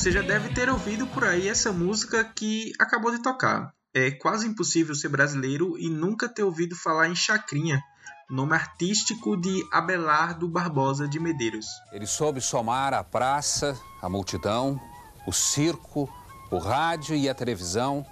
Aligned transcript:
Você 0.00 0.10
já 0.10 0.22
deve 0.22 0.48
ter 0.54 0.70
ouvido 0.70 1.06
por 1.08 1.24
aí 1.24 1.46
essa 1.46 1.70
música 1.70 2.24
que 2.24 2.72
acabou 2.80 3.10
de 3.10 3.22
tocar. 3.22 3.70
É 3.92 4.10
quase 4.10 4.46
impossível 4.46 4.94
ser 4.94 5.10
brasileiro 5.10 5.76
e 5.78 5.90
nunca 5.90 6.26
ter 6.26 6.42
ouvido 6.42 6.74
falar 6.74 7.06
em 7.06 7.14
Chacrinha, 7.14 7.82
nome 8.30 8.54
artístico 8.54 9.36
de 9.36 9.62
Abelardo 9.70 10.48
Barbosa 10.48 11.06
de 11.06 11.20
Medeiros. 11.20 11.66
Ele 11.92 12.06
soube 12.06 12.40
somar 12.40 12.94
a 12.94 13.04
praça, 13.04 13.78
a 14.00 14.08
multidão, 14.08 14.80
o 15.26 15.32
circo, 15.34 16.08
o 16.50 16.56
rádio 16.56 17.14
e 17.14 17.28
a 17.28 17.34
televisão 17.34 18.02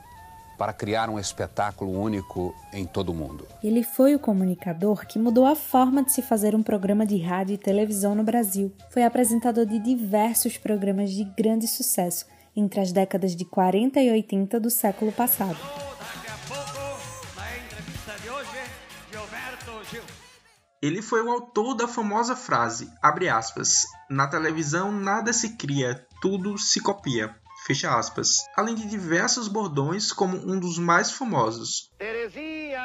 para 0.59 0.73
criar 0.73 1.09
um 1.09 1.19
espetáculo 1.19 1.99
único 1.99 2.53
em 2.73 2.85
todo 2.85 3.11
o 3.11 3.15
mundo. 3.15 3.47
Ele 3.63 3.85
foi 3.85 4.15
o 4.15 4.19
comunicador 4.19 5.07
que 5.07 5.19
mudou 5.19 5.47
a 5.47 5.55
forma 5.55 6.03
de 6.03 6.13
se 6.13 6.21
fazer 6.21 6.55
um 6.57 6.63
programa 6.63 7.07
de 7.07 7.17
rádio 7.17 7.55
e 7.55 7.59
televisão 7.59 8.15
no 8.15 8.25
Brasil. 8.25 8.75
Foi 8.91 9.05
apresentador 9.05 9.65
de 9.65 9.79
diversos 9.79 10.59
programas 10.59 11.13
de 11.13 11.23
grande 11.25 11.69
sucesso 11.69 12.27
entre 12.57 12.81
as 12.81 12.91
décadas 12.91 13.37
de 13.37 13.45
40 13.45 14.01
e 14.01 14.11
80 14.11 14.59
do 14.59 14.69
século 14.69 15.13
passado. 15.13 15.57
Ele 20.81 21.03
foi 21.03 21.23
o 21.23 21.31
autor 21.31 21.75
da 21.75 21.89
famosa 21.89 22.37
frase, 22.37 22.89
abre 23.03 23.29
aspas, 23.29 23.85
na 24.09 24.29
televisão 24.29 24.93
nada 24.93 25.33
se 25.33 25.57
cria, 25.57 26.07
tudo 26.21 26.57
se 26.57 26.81
copia. 26.81 27.35
Fecha 27.69 27.95
aspas. 27.95 28.47
Além 28.57 28.75
de 28.75 28.89
diversos 28.89 29.47
bordões, 29.47 30.11
como 30.11 30.39
um 30.39 30.59
dos 30.59 30.79
mais 30.79 31.11
famosos. 31.11 31.91
Terezinha! 31.99 32.81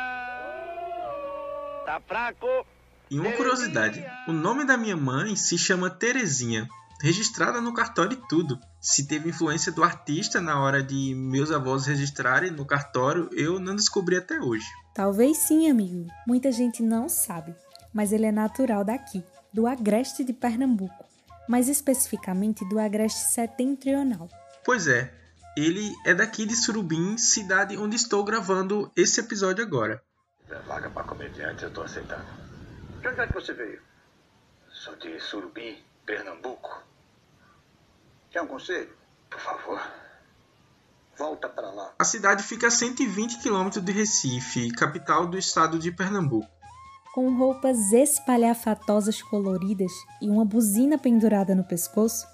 Tá 1.86 2.02
fraco! 2.06 2.46
E 3.10 3.18
uma 3.18 3.32
curiosidade: 3.32 4.06
o 4.28 4.34
nome 4.34 4.66
da 4.66 4.76
minha 4.76 4.98
mãe 4.98 5.38
se 5.38 5.58
chama 5.58 5.90
Terezinha, 5.90 6.68
registrada 7.02 7.62
no 7.62 7.74
cartório 7.74 8.12
e 8.12 8.28
tudo. 8.28 8.60
Se 8.82 9.08
teve 9.08 9.30
influência 9.30 9.72
do 9.72 9.82
artista 9.82 10.42
na 10.42 10.62
hora 10.62 10.84
de 10.84 11.16
meus 11.16 11.50
avós 11.50 11.86
registrarem 11.86 12.52
no 12.52 12.66
cartório, 12.66 13.30
eu 13.32 13.62
não 13.62 13.78
descobri 13.78 14.18
até 14.18 14.38
hoje. 14.38 14.66
Talvez 14.94 15.38
sim, 15.38 15.72
amigo. 15.72 16.08
Muita 16.28 16.52
gente 16.52 16.84
não 16.84 17.08
sabe, 17.08 17.56
mas 17.94 18.12
ele 18.12 18.26
é 18.26 18.34
natural 18.34 18.84
daqui, 18.84 19.24
do 19.54 19.66
Agreste 19.66 20.26
de 20.26 20.34
Pernambuco, 20.34 21.06
mais 21.48 21.70
especificamente 21.70 22.68
do 22.68 22.78
Agreste 22.78 23.32
Setentrional. 23.32 24.28
Pois 24.66 24.88
é, 24.88 25.14
ele 25.58 25.94
é 26.06 26.14
daqui 26.14 26.46
de 26.46 26.56
Surubim, 26.56 27.18
cidade 27.18 27.78
onde 27.78 27.96
estou 27.96 28.24
gravando 28.24 28.92
esse 28.96 29.20
episódio 29.20 29.64
agora. 29.64 30.02
É 30.50 30.56
vaga 30.60 30.90
para 30.90 31.04
comediante, 31.04 31.64
eu 31.64 31.72
tô 31.72 31.82
aceitando. 31.82 32.26
De 33.02 33.08
onde 33.08 33.20
é 33.20 33.28
que 33.28 33.34
você 33.34 33.54
veio? 33.54 33.82
Sou 34.72 34.96
de 34.96 35.20
Surubim, 35.20 35.78
Pernambuco. 36.06 36.84
Quer 38.32 38.42
um 38.42 38.48
conselho? 38.48 38.90
Por 39.30 39.40
favor. 39.40 39.82
Volta 41.18 41.48
para 41.48 41.70
lá. 41.70 41.94
A 42.00 42.04
cidade 42.04 42.42
fica 42.42 42.68
a 42.68 42.72
120 42.72 43.40
quilômetros 43.40 43.84
de 43.84 43.92
Recife, 43.92 44.72
capital 44.72 45.28
do 45.28 45.38
estado 45.38 45.78
de 45.78 45.92
Pernambuco. 45.92 46.50
Com 47.14 47.38
roupas 47.38 47.92
espalhafatosas 47.92 49.22
coloridas 49.22 49.92
e 50.20 50.28
uma 50.28 50.44
buzina 50.44 50.98
pendurada 50.98 51.54
no 51.54 51.64
pescoço, 51.64 52.26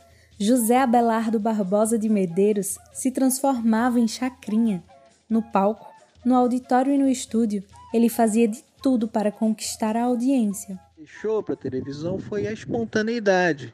José 0.41 0.77
Abelardo 0.77 1.37
Barbosa 1.37 1.99
de 1.99 2.07
Medeiros 2.07 2.77
se 2.93 3.11
transformava 3.11 3.99
em 3.99 4.07
chacrinha. 4.07 4.81
No 5.29 5.41
palco, 5.43 5.85
no 6.23 6.33
auditório 6.33 6.93
e 6.93 6.97
no 6.97 7.09
estúdio, 7.09 7.61
ele 7.93 8.07
fazia 8.07 8.47
de 8.47 8.63
tudo 8.81 9.05
para 9.05 9.33
conquistar 9.33 9.97
a 9.97 10.03
audiência. 10.03 10.79
Show 11.03 11.43
para 11.43 11.57
televisão 11.57 12.17
foi 12.17 12.47
a 12.47 12.53
espontaneidade. 12.53 13.73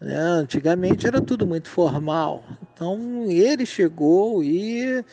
Né? 0.00 0.16
Antigamente 0.16 1.06
era 1.06 1.20
tudo 1.20 1.46
muito 1.46 1.68
formal. 1.68 2.44
Então 2.72 3.30
ele 3.30 3.66
chegou 3.66 4.42
e 4.42 5.04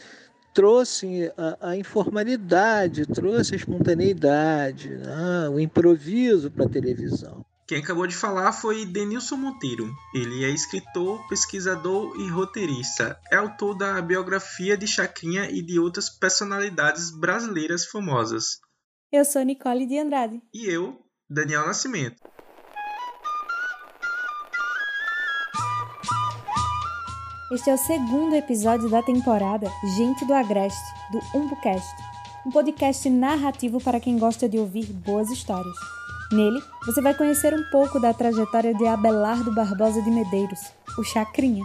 trouxe 0.54 1.30
a, 1.38 1.72
a 1.72 1.76
informalidade, 1.76 3.06
trouxe 3.08 3.56
a 3.56 3.58
espontaneidade, 3.58 4.88
né? 4.92 5.50
o 5.50 5.60
improviso 5.60 6.50
para 6.50 6.64
a 6.64 6.70
televisão. 6.70 7.46
Quem 7.68 7.80
acabou 7.80 8.08
de 8.08 8.16
falar 8.16 8.54
foi 8.54 8.86
Denilson 8.86 9.36
Monteiro. 9.36 9.94
Ele 10.16 10.46
é 10.46 10.50
escritor, 10.50 11.28
pesquisador 11.28 12.16
e 12.18 12.30
roteirista. 12.30 13.20
É 13.30 13.36
autor 13.36 13.76
da 13.76 14.02
biografia 14.02 14.78
de 14.78 14.88
Chacrinha 14.88 15.52
e 15.52 15.62
de 15.62 15.78
outras 15.78 16.10
personalidades 16.10 17.12
brasileiras 17.12 17.86
famosas. 17.86 18.62
Eu 19.12 19.26
sou 19.26 19.42
Nicole 19.42 19.86
de 19.86 20.00
Andrade. 20.00 20.42
E 20.54 20.66
eu, 20.66 20.98
Daniel 21.30 21.66
Nascimento. 21.66 22.16
Este 27.52 27.70
é 27.70 27.74
o 27.74 27.78
segundo 27.78 28.34
episódio 28.34 28.90
da 28.90 29.04
temporada 29.04 29.70
Gente 29.98 30.26
do 30.26 30.34
Agreste, 30.34 30.80
do 31.12 31.38
UmbuCast, 31.38 31.88
um 32.46 32.52
podcast 32.52 33.10
narrativo 33.10 33.82
para 33.82 34.00
quem 34.00 34.18
gosta 34.18 34.48
de 34.48 34.58
ouvir 34.58 34.86
boas 34.86 35.30
histórias. 35.30 35.97
Nele, 36.32 36.62
você 36.86 37.02
vai 37.02 37.14
conhecer 37.14 37.54
um 37.54 37.64
pouco 37.72 38.00
da 38.02 38.14
trajetória 38.14 38.74
de 38.74 38.86
Abelardo 38.86 39.54
Barbosa 39.54 40.02
de 40.02 40.12
Medeiros, 40.12 40.60
o 40.98 41.04
Chacrinha. 41.04 41.64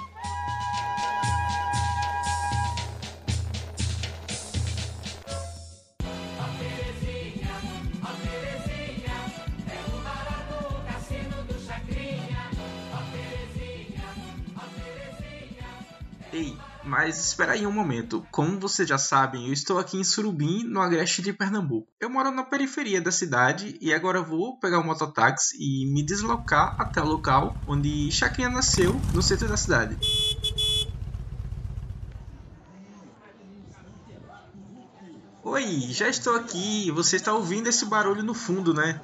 Mas 17.12 17.26
espera 17.26 17.52
aí 17.52 17.66
um 17.66 17.70
momento. 17.70 18.26
Como 18.30 18.58
vocês 18.58 18.88
já 18.88 18.96
sabem, 18.96 19.46
eu 19.46 19.52
estou 19.52 19.78
aqui 19.78 19.98
em 19.98 20.04
Surubim, 20.04 20.64
no 20.64 20.80
agreste 20.80 21.20
de 21.20 21.30
Pernambuco. 21.30 21.86
Eu 22.00 22.08
moro 22.08 22.30
na 22.30 22.42
periferia 22.42 23.02
da 23.02 23.12
cidade 23.12 23.76
e 23.82 23.92
agora 23.92 24.22
vou 24.22 24.58
pegar 24.58 24.78
o 24.78 24.80
um 24.80 24.86
mototáxi 24.86 25.58
e 25.60 25.92
me 25.92 26.02
deslocar 26.02 26.74
até 26.78 27.02
o 27.02 27.06
local 27.06 27.60
onde 27.66 28.10
Chacrinha 28.10 28.48
nasceu, 28.48 28.98
no 29.12 29.20
centro 29.20 29.46
da 29.46 29.58
cidade. 29.58 29.98
Oi, 35.44 35.80
já 35.90 36.08
estou 36.08 36.34
aqui. 36.34 36.90
Você 36.92 37.16
está 37.16 37.34
ouvindo 37.34 37.68
esse 37.68 37.84
barulho 37.84 38.22
no 38.22 38.32
fundo, 38.32 38.72
né? 38.72 38.98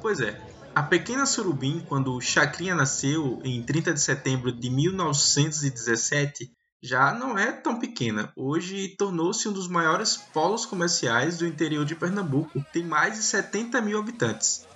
Pois 0.00 0.18
é, 0.18 0.49
a 0.74 0.82
pequena 0.82 1.26
Surubim, 1.26 1.80
quando 1.88 2.20
Chacrinha 2.20 2.74
nasceu 2.74 3.40
em 3.44 3.62
30 3.62 3.92
de 3.92 4.00
setembro 4.00 4.52
de 4.52 4.70
1917, 4.70 6.50
já 6.82 7.12
não 7.12 7.36
é 7.36 7.52
tão 7.52 7.78
pequena. 7.78 8.32
Hoje 8.36 8.94
tornou-se 8.96 9.46
um 9.48 9.52
dos 9.52 9.68
maiores 9.68 10.16
polos 10.16 10.64
comerciais 10.64 11.38
do 11.38 11.46
interior 11.46 11.84
de 11.84 11.94
Pernambuco. 11.94 12.64
Tem 12.72 12.84
mais 12.84 13.14
de 13.14 13.22
70 13.22 13.80
mil 13.80 13.98
habitantes. 13.98 14.66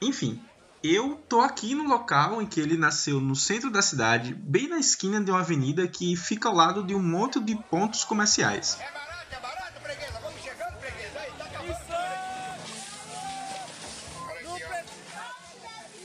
Enfim, 0.00 0.40
eu 0.82 1.16
tô 1.28 1.40
aqui 1.40 1.74
no 1.74 1.84
local 1.84 2.40
em 2.40 2.46
que 2.46 2.60
ele 2.60 2.76
nasceu, 2.76 3.20
no 3.20 3.36
centro 3.36 3.70
da 3.70 3.82
cidade, 3.82 4.32
bem 4.32 4.68
na 4.68 4.78
esquina 4.78 5.22
de 5.22 5.30
uma 5.30 5.40
avenida 5.40 5.86
que 5.86 6.16
fica 6.16 6.48
ao 6.48 6.54
lado 6.54 6.82
de 6.82 6.94
um 6.94 7.02
monte 7.02 7.38
de 7.40 7.54
pontos 7.54 8.04
comerciais. 8.04 8.78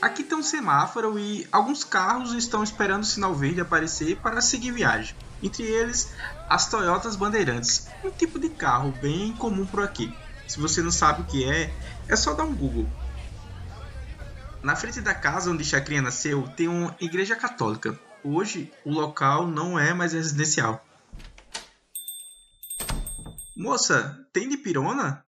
Aqui 0.04 0.22
tem 0.22 0.36
um 0.36 0.42
semáforo 0.42 1.18
e 1.18 1.48
alguns 1.50 1.82
carros 1.82 2.34
estão 2.34 2.62
esperando 2.62 3.04
o 3.04 3.06
sinal 3.06 3.34
verde 3.34 3.62
aparecer 3.62 4.18
para 4.18 4.42
seguir 4.42 4.70
viagem. 4.70 5.16
Entre 5.42 5.62
eles, 5.62 6.12
as 6.46 6.68
Toyotas 6.68 7.16
Bandeirantes, 7.16 7.88
um 8.04 8.10
tipo 8.10 8.38
de 8.38 8.50
carro 8.50 8.92
bem 9.00 9.32
comum 9.32 9.64
por 9.64 9.82
aqui. 9.82 10.14
Se 10.46 10.60
você 10.60 10.82
não 10.82 10.90
sabe 10.90 11.22
o 11.22 11.24
que 11.24 11.50
é, 11.50 11.72
é 12.06 12.16
só 12.16 12.34
dar 12.34 12.44
um 12.44 12.54
Google. 12.54 12.86
Na 14.62 14.76
frente 14.76 15.00
da 15.00 15.14
casa 15.14 15.50
onde 15.50 15.64
Chacrinha 15.64 16.02
nasceu 16.02 16.46
tem 16.54 16.68
uma 16.68 16.94
igreja 17.00 17.34
católica. 17.34 17.98
Hoje, 18.22 18.70
o 18.84 18.92
local 18.92 19.46
não 19.46 19.78
é 19.78 19.94
mais 19.94 20.12
residencial. 20.12 20.84
Moça, 23.56 24.22
tem 24.34 24.50
de 24.50 24.58
pirona? 24.58 25.24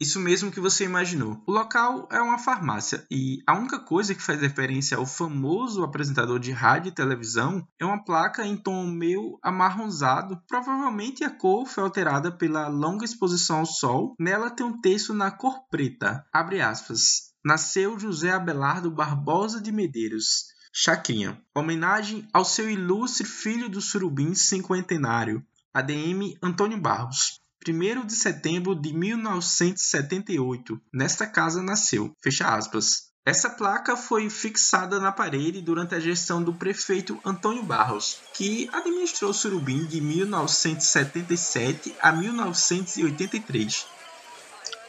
Isso 0.00 0.18
mesmo 0.18 0.50
que 0.50 0.60
você 0.60 0.84
imaginou. 0.84 1.42
O 1.46 1.52
local 1.52 2.08
é 2.10 2.22
uma 2.22 2.38
farmácia 2.38 3.06
e 3.10 3.42
a 3.46 3.54
única 3.54 3.78
coisa 3.78 4.14
que 4.14 4.22
faz 4.22 4.40
referência 4.40 4.96
ao 4.96 5.04
famoso 5.04 5.84
apresentador 5.84 6.38
de 6.38 6.52
rádio 6.52 6.88
e 6.88 6.94
televisão 6.94 7.68
é 7.78 7.84
uma 7.84 8.02
placa 8.02 8.46
em 8.46 8.56
tom 8.56 8.86
meio 8.86 9.38
amarronzado. 9.42 10.40
Provavelmente 10.48 11.22
a 11.22 11.28
cor 11.28 11.66
foi 11.66 11.84
alterada 11.84 12.32
pela 12.32 12.66
longa 12.68 13.04
exposição 13.04 13.58
ao 13.58 13.66
sol. 13.66 14.14
Nela 14.18 14.48
tem 14.48 14.64
um 14.64 14.80
texto 14.80 15.12
na 15.12 15.30
cor 15.30 15.68
preta. 15.70 16.24
Abre 16.32 16.62
aspas. 16.62 17.34
Nasceu 17.44 17.98
José 17.98 18.30
Abelardo 18.30 18.90
Barbosa 18.90 19.60
de 19.60 19.70
Medeiros. 19.70 20.46
Chacrinha. 20.72 21.38
Homenagem 21.54 22.26
ao 22.32 22.44
seu 22.44 22.70
ilustre 22.70 23.26
filho 23.26 23.68
do 23.68 23.82
surubim 23.82 24.34
cinquentenário, 24.34 25.44
ADM 25.74 26.38
Antônio 26.42 26.80
Barros. 26.80 27.39
1 27.66 28.06
de 28.06 28.14
setembro 28.14 28.74
de 28.74 28.92
1978. 28.92 30.80
Nesta 30.92 31.26
casa 31.26 31.62
nasceu. 31.62 32.14
Fecha 32.22 32.54
aspas. 32.54 33.10
Essa 33.24 33.50
placa 33.50 33.98
foi 33.98 34.30
fixada 34.30 34.98
na 34.98 35.12
parede 35.12 35.60
durante 35.60 35.94
a 35.94 36.00
gestão 36.00 36.42
do 36.42 36.54
prefeito 36.54 37.20
Antônio 37.22 37.62
Barros, 37.62 38.18
que 38.32 38.66
administrou 38.72 39.34
Surubim 39.34 39.84
de 39.84 40.00
1977 40.00 41.94
a 42.00 42.10
1983. 42.12 43.86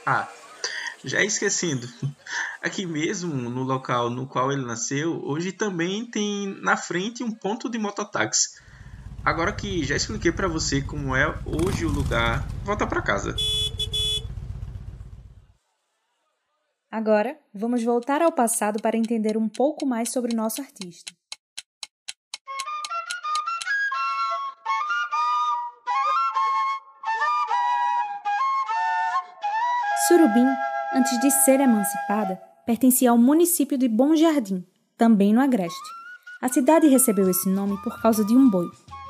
Ah, 0.06 0.30
já 1.04 1.22
esquecendo, 1.22 1.90
aqui 2.64 2.86
mesmo 2.86 3.34
no 3.50 3.64
local 3.64 4.10
no 4.10 4.26
qual 4.26 4.50
ele 4.52 4.66
nasceu, 4.66 5.22
hoje 5.26 5.52
também 5.52 6.06
tem 6.06 6.58
na 6.62 6.78
frente 6.78 7.24
um 7.24 7.32
ponto 7.32 7.70
de 7.70 7.78
mototáxi. 7.78 8.52
Agora 9.24 9.54
que 9.54 9.84
já 9.84 9.96
expliquei 9.96 10.32
para 10.32 10.48
você 10.48 10.82
como 10.82 11.16
é 11.16 11.28
hoje 11.46 11.86
o 11.86 11.90
lugar, 11.90 12.48
volta 12.64 12.88
para 12.88 13.04
casa. 13.04 13.36
Agora, 16.90 17.38
vamos 17.54 17.84
voltar 17.84 18.22
ao 18.22 18.32
passado 18.32 18.82
para 18.82 18.98
entender 18.98 19.38
um 19.38 19.48
pouco 19.48 19.86
mais 19.86 20.12
sobre 20.12 20.34
o 20.34 20.36
nosso 20.36 20.60
artista. 20.60 21.14
Surubim, 30.08 30.48
antes 30.96 31.20
de 31.22 31.32
ser 31.46 31.60
emancipada, 31.60 32.42
pertencia 32.66 33.12
ao 33.12 33.18
município 33.18 33.78
de 33.78 33.88
Bom 33.88 34.16
Jardim, 34.16 34.66
também 34.98 35.32
no 35.32 35.40
Agreste. 35.40 35.90
A 36.42 36.50
cidade 36.50 36.88
recebeu 36.88 37.30
esse 37.30 37.48
nome 37.48 37.78
por 37.84 38.02
causa 38.02 38.26
de 38.26 38.36
um 38.36 38.50
boi, 38.50 38.70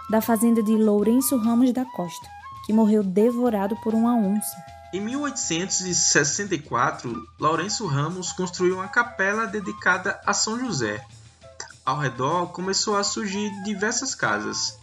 da 0.09 0.21
fazenda 0.21 0.63
de 0.63 0.75
Lourenço 0.75 1.37
Ramos 1.37 1.71
da 1.71 1.85
Costa, 1.85 2.27
que 2.65 2.73
morreu 2.73 3.03
devorado 3.03 3.75
por 3.83 3.93
uma 3.93 4.15
onça. 4.15 4.57
Em 4.93 4.99
1864, 4.99 7.25
Lourenço 7.39 7.87
Ramos 7.87 8.33
construiu 8.33 8.75
uma 8.75 8.89
capela 8.89 9.47
dedicada 9.47 10.19
a 10.25 10.33
São 10.33 10.59
José. 10.59 11.01
Ao 11.85 11.97
redor 11.97 12.47
começou 12.47 12.97
a 12.97 13.03
surgir 13.03 13.49
diversas 13.63 14.13
casas. 14.13 14.77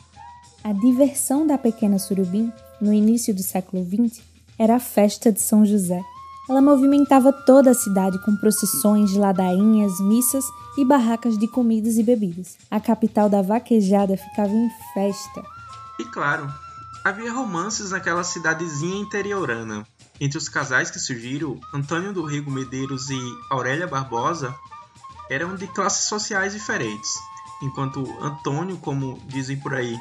A 0.64 0.72
diversão 0.72 1.46
da 1.46 1.58
pequena 1.58 1.98
Surubim, 1.98 2.50
no 2.80 2.92
início 2.92 3.34
do 3.34 3.42
século 3.42 3.84
XX, 3.84 4.22
era 4.58 4.76
a 4.76 4.80
festa 4.80 5.30
de 5.30 5.40
São 5.40 5.64
José. 5.64 6.02
Ela 6.48 6.62
movimentava 6.62 7.32
toda 7.32 7.70
a 7.70 7.74
cidade 7.74 8.18
com 8.24 8.34
procissões, 8.34 9.14
ladainhas, 9.14 10.00
missas 10.00 10.44
e 10.78 10.84
barracas 10.84 11.36
de 11.36 11.46
comidas 11.46 11.98
e 11.98 12.02
bebidas. 12.02 12.56
A 12.70 12.80
capital 12.80 13.28
da 13.28 13.42
vaquejada 13.42 14.16
ficava 14.16 14.50
em 14.50 14.70
festa. 14.94 15.42
E 15.98 16.04
claro, 16.04 16.50
havia 17.04 17.32
romances 17.32 17.90
naquela 17.90 18.24
cidadezinha 18.24 19.00
interiorana. 19.00 19.86
Entre 20.20 20.38
os 20.38 20.48
casais 20.48 20.90
que 20.90 20.98
surgiram, 20.98 21.60
Antônio 21.72 22.12
do 22.12 22.24
Rego 22.24 22.50
Medeiros 22.50 23.10
e 23.10 23.18
Aurélia 23.50 23.86
Barbosa 23.86 24.54
eram 25.30 25.54
de 25.54 25.66
classes 25.66 26.08
sociais 26.08 26.54
diferentes. 26.54 27.14
Enquanto 27.62 28.04
Antônio, 28.22 28.78
como 28.78 29.18
dizem 29.26 29.58
por 29.58 29.74
aí, 29.74 29.98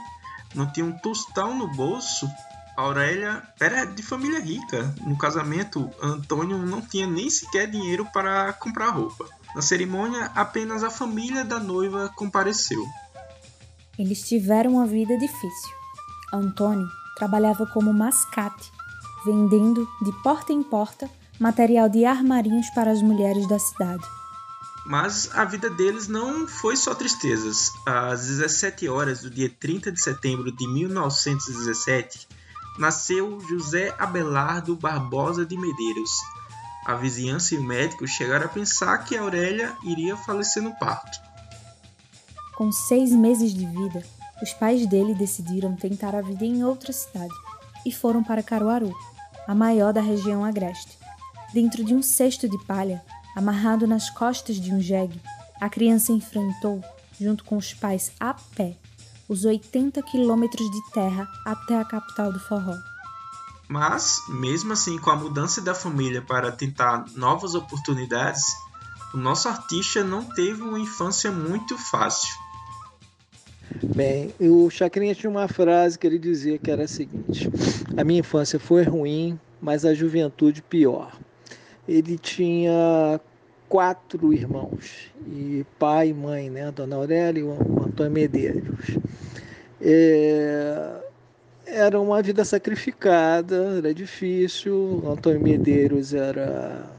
não 0.56 0.72
tinha 0.72 0.86
um 0.86 0.98
tostão 1.00 1.58
no 1.58 1.68
bolso, 1.68 2.28
Aurélia 2.78 3.42
era 3.60 3.86
de 3.86 4.04
família 4.04 4.40
rica. 4.40 4.94
No 5.02 5.18
casamento, 5.18 5.90
Antônio 6.02 6.60
não 6.60 6.80
tinha 6.80 7.08
nem 7.08 7.30
sequer 7.30 7.70
dinheiro 7.70 8.06
para 8.14 8.54
comprar 8.54 8.92
roupa. 8.92 9.26
Na 9.56 9.62
cerimônia, 9.62 10.32
apenas 10.36 10.84
a 10.84 10.90
família 10.90 11.44
da 11.44 11.60
noiva 11.60 12.10
compareceu. 12.16 12.86
Eles 13.98 14.22
tiveram 14.28 14.74
uma 14.74 14.86
vida 14.86 15.18
difícil. 15.18 15.72
Antônio 16.32 16.88
trabalhava 17.18 17.66
como 17.66 17.92
mascate 17.92 18.72
vendendo 19.26 19.88
de 20.02 20.12
porta 20.24 20.54
em 20.54 20.64
porta 20.64 21.10
material 21.40 21.90
de 21.90 22.06
armarinhos 22.06 22.70
para 22.70 22.92
as 22.92 23.02
mulheres 23.02 23.48
da 23.48 23.60
cidade. 23.60 24.04
Mas 24.86 25.30
a 25.34 25.44
vida 25.44 25.70
deles 25.70 26.08
não 26.08 26.48
foi 26.48 26.78
só 26.78 26.96
tristezas. 26.96 27.74
Às 27.86 28.28
17 28.28 28.88
horas 28.88 29.22
do 29.22 29.30
dia 29.30 29.50
30 29.50 29.92
de 29.92 30.02
setembro 30.02 30.50
de 30.50 30.66
1917, 30.66 32.28
nasceu 32.78 33.40
José 33.42 33.94
Abelardo 33.98 34.76
Barbosa 34.76 35.46
de 35.46 35.58
Medeiros. 35.58 36.12
A 36.86 36.96
vizinhança 36.96 37.56
e 37.56 37.58
o 37.58 37.64
médico 37.64 38.08
chegaram 38.08 38.46
a 38.46 38.50
pensar 38.50 39.00
que 39.00 39.18
Aurélia 39.18 39.76
iria 39.84 40.16
falecer 40.16 40.64
no 40.64 40.76
parto. 40.76 41.20
Com 42.56 42.72
seis 42.72 43.12
meses 43.12 43.54
de 43.54 43.66
vida, 43.66 44.04
os 44.42 44.54
pais 44.54 44.86
dele 44.88 45.14
decidiram 45.14 45.76
tentar 45.76 46.16
a 46.16 46.22
vida 46.22 46.46
em 46.46 46.64
outra 46.64 46.94
cidade 46.94 47.34
e 47.86 47.92
foram 47.92 48.24
para 48.24 48.44
Caruaru, 48.44 48.96
a 49.48 49.56
maior 49.56 49.92
da 49.92 50.02
região 50.02 50.46
agreste. 50.46 50.98
Dentro 51.54 51.84
de 51.84 51.94
um 51.94 52.02
cesto 52.02 52.48
de 52.48 52.58
palha, 52.66 53.04
amarrado 53.36 53.88
nas 53.88 54.10
costas 54.10 54.58
de 54.58 54.74
um 54.74 54.82
jegue, 54.82 55.20
a 55.60 55.70
criança 55.70 56.12
enfrentou, 56.12 56.84
junto 57.20 57.44
com 57.44 57.58
os 57.58 57.74
pais 57.74 58.12
a 58.20 58.34
pé, 58.34 58.76
os 59.28 59.46
80 59.46 60.02
quilômetros 60.04 60.70
de 60.70 60.92
terra 60.92 61.28
até 61.46 61.80
a 61.80 61.86
capital 61.86 62.32
do 62.32 62.40
forró. 62.40 62.76
Mas, 63.68 64.22
mesmo 64.30 64.72
assim, 64.74 64.98
com 64.98 65.12
a 65.12 65.16
mudança 65.16 65.62
da 65.62 65.76
família 65.76 66.22
para 66.22 66.52
tentar 66.52 67.06
novas 67.16 67.54
oportunidades, 67.54 68.44
o 69.14 69.18
nosso 69.18 69.50
artista 69.50 70.04
não 70.04 70.24
teve 70.24 70.62
uma 70.62 70.80
infância 70.80 71.32
muito 71.32 71.78
fácil. 71.78 72.34
Bem, 73.84 74.34
o 74.40 74.70
Chacrinha 74.70 75.14
tinha 75.14 75.30
uma 75.30 75.48
frase 75.48 76.00
que 76.00 76.08
ele 76.08 76.18
dizia 76.18 76.58
que 76.58 76.72
era 76.72 76.86
a 76.86 76.88
seguinte: 76.88 77.50
A 77.98 78.04
minha 78.04 78.22
infância 78.22 78.58
foi 78.58 78.84
ruim, 78.84 79.38
mas 79.62 79.84
a 79.84 79.94
juventude 79.94 80.62
pior. 80.62 81.12
Ele 81.86 82.18
tinha 82.18 83.20
quatro 83.68 84.34
irmãos, 84.34 85.12
e 85.28 85.66
pai 85.78 86.10
e 86.10 86.14
mãe, 86.14 86.50
né? 86.50 86.72
Dona 86.72 86.96
Aurélia 86.96 87.42
e 87.42 87.44
o 87.44 87.52
Antônio 87.84 88.12
Medeiros. 88.12 88.98
É, 89.82 91.02
era 91.66 92.00
uma 92.00 92.22
vida 92.22 92.44
sacrificada, 92.46 93.78
era 93.78 93.94
difícil. 93.94 95.02
O 95.04 95.12
Antônio 95.12 95.42
Medeiros 95.42 96.14
era, 96.14 96.90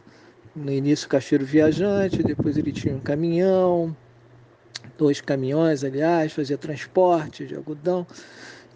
no 0.54 0.70
início, 0.70 1.08
caixeiro 1.08 1.44
viajante, 1.44 2.22
depois 2.22 2.56
ele 2.56 2.72
tinha 2.72 2.94
um 2.94 3.00
caminhão 3.00 3.96
dois 4.98 5.20
caminhões, 5.20 5.84
aliás, 5.84 6.32
fazia 6.32 6.58
transporte 6.58 7.46
de 7.46 7.54
algodão. 7.54 8.04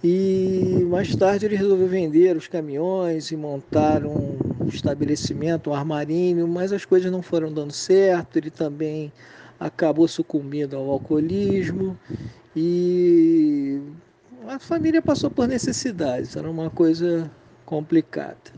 E 0.02 0.84
mais 0.88 1.14
tarde 1.14 1.46
ele 1.46 1.56
resolveu 1.56 1.88
vender 1.88 2.36
os 2.36 2.48
caminhões 2.48 3.30
e 3.30 3.36
montar 3.36 4.04
um 4.04 4.38
estabelecimento, 4.68 5.70
um 5.70 5.74
armarinho, 5.74 6.46
mas 6.46 6.72
as 6.72 6.84
coisas 6.84 7.10
não 7.10 7.22
foram 7.22 7.52
dando 7.52 7.72
certo. 7.72 8.36
Ele 8.36 8.50
também 8.50 9.12
acabou 9.58 10.08
sucumbindo 10.08 10.76
ao 10.76 10.90
alcoolismo 10.90 11.98
e 12.54 13.80
a 14.46 14.58
família 14.58 15.00
passou 15.00 15.30
por 15.30 15.46
necessidades, 15.46 16.36
era 16.36 16.50
uma 16.50 16.68
coisa 16.68 17.30
complicada. 17.64 18.52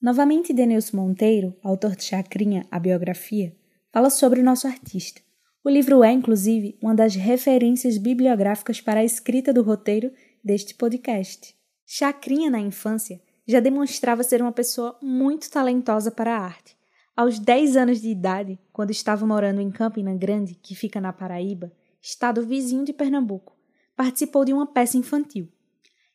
Novamente, 0.00 0.52
Denilson 0.52 0.96
Monteiro, 0.96 1.54
autor 1.62 1.96
de 1.96 2.04
Chacrinha, 2.04 2.66
a 2.70 2.78
biografia, 2.78 3.54
fala 3.92 4.10
sobre 4.10 4.40
o 4.40 4.44
nosso 4.44 4.66
artista. 4.66 5.20
O 5.64 5.70
livro 5.70 6.04
é, 6.04 6.12
inclusive, 6.12 6.78
uma 6.80 6.94
das 6.94 7.16
referências 7.16 7.98
bibliográficas 7.98 8.80
para 8.80 9.00
a 9.00 9.04
escrita 9.04 9.52
do 9.52 9.62
roteiro 9.62 10.12
deste 10.44 10.74
podcast. 10.74 11.54
Chacrinha, 11.84 12.50
na 12.50 12.60
infância, 12.60 13.20
já 13.46 13.60
demonstrava 13.60 14.22
ser 14.22 14.42
uma 14.42 14.52
pessoa 14.52 14.98
muito 15.00 15.50
talentosa 15.50 16.10
para 16.10 16.36
a 16.36 16.40
arte. 16.40 16.76
Aos 17.16 17.38
10 17.38 17.76
anos 17.76 18.00
de 18.00 18.08
idade, 18.08 18.58
quando 18.72 18.90
estava 18.90 19.26
morando 19.26 19.60
em 19.60 19.70
Campina 19.70 20.14
Grande, 20.14 20.54
que 20.54 20.74
fica 20.74 21.00
na 21.00 21.12
Paraíba, 21.12 21.72
estado 22.02 22.44
vizinho 22.44 22.84
de 22.84 22.92
Pernambuco, 22.92 23.56
participou 23.94 24.44
de 24.44 24.52
uma 24.52 24.66
peça 24.66 24.98
infantil. 24.98 25.48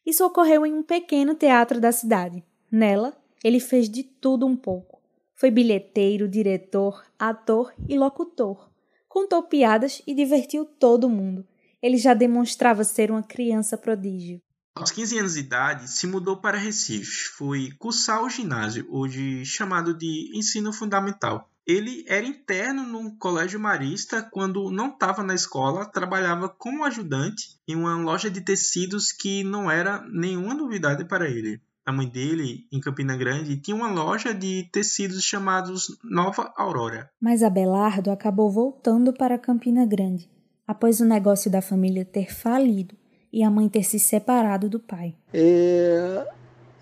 Isso 0.05 0.25
ocorreu 0.25 0.65
em 0.65 0.73
um 0.73 0.83
pequeno 0.83 1.33
teatro 1.35 1.79
da 1.79 1.91
cidade. 1.91 2.43
Nela, 2.71 3.17
ele 3.43 3.59
fez 3.59 3.89
de 3.89 4.03
tudo 4.03 4.45
um 4.45 4.55
pouco. 4.55 5.01
Foi 5.33 5.49
bilheteiro, 5.49 6.27
diretor, 6.27 7.03
ator 7.17 7.73
e 7.87 7.97
locutor 7.97 8.71
contou 9.11 9.43
piadas 9.43 10.01
e 10.07 10.15
divertiu 10.15 10.63
todo 10.63 11.09
mundo. 11.09 11.45
Ele 11.81 11.97
já 11.97 12.13
demonstrava 12.13 12.85
ser 12.85 13.11
uma 13.11 13.21
criança 13.21 13.77
prodígio. 13.77 14.41
Aos 14.73 14.91
15 14.91 15.19
anos 15.19 15.33
de 15.33 15.41
idade, 15.41 15.89
se 15.89 16.07
mudou 16.07 16.37
para 16.37 16.57
Recife. 16.57 17.29
Foi 17.37 17.71
cursar 17.77 18.23
o 18.23 18.29
ginásio, 18.29 18.87
hoje 18.89 19.45
chamado 19.45 19.93
de 19.93 20.31
ensino 20.33 20.71
fundamental. 20.71 21.49
Ele 21.67 22.03
era 22.07 22.25
interno 22.25 22.83
no 22.83 23.15
colégio 23.17 23.59
marista 23.59 24.21
quando 24.21 24.71
não 24.71 24.87
estava 24.87 25.23
na 25.23 25.35
escola, 25.35 25.85
trabalhava 25.85 26.49
como 26.49 26.83
ajudante 26.83 27.59
em 27.67 27.75
uma 27.75 27.95
loja 27.97 28.31
de 28.31 28.41
tecidos 28.41 29.11
que 29.11 29.43
não 29.43 29.69
era 29.69 30.01
nenhuma 30.09 30.53
novidade 30.53 31.05
para 31.05 31.29
ele 31.29 31.61
a 31.85 31.91
mãe 31.91 32.07
dele, 32.07 32.67
em 32.71 32.79
Campina 32.79 33.17
Grande, 33.17 33.57
tinha 33.57 33.75
uma 33.75 33.91
loja 33.91 34.33
de 34.33 34.69
tecidos 34.71 35.23
chamados 35.23 35.87
Nova 36.03 36.53
Aurora. 36.55 37.09
Mas 37.19 37.43
Abelardo 37.43 38.11
acabou 38.11 38.51
voltando 38.51 39.13
para 39.13 39.37
Campina 39.37 39.85
Grande, 39.85 40.29
após 40.67 41.01
o 41.01 41.05
negócio 41.05 41.49
da 41.51 41.61
família 41.61 42.05
ter 42.05 42.33
falido 42.33 42.95
e 43.31 43.43
a 43.43 43.49
mãe 43.49 43.69
ter 43.69 43.83
se 43.83 43.99
separado 43.99 44.69
do 44.69 44.79
pai. 44.79 45.13
É, 45.33 46.25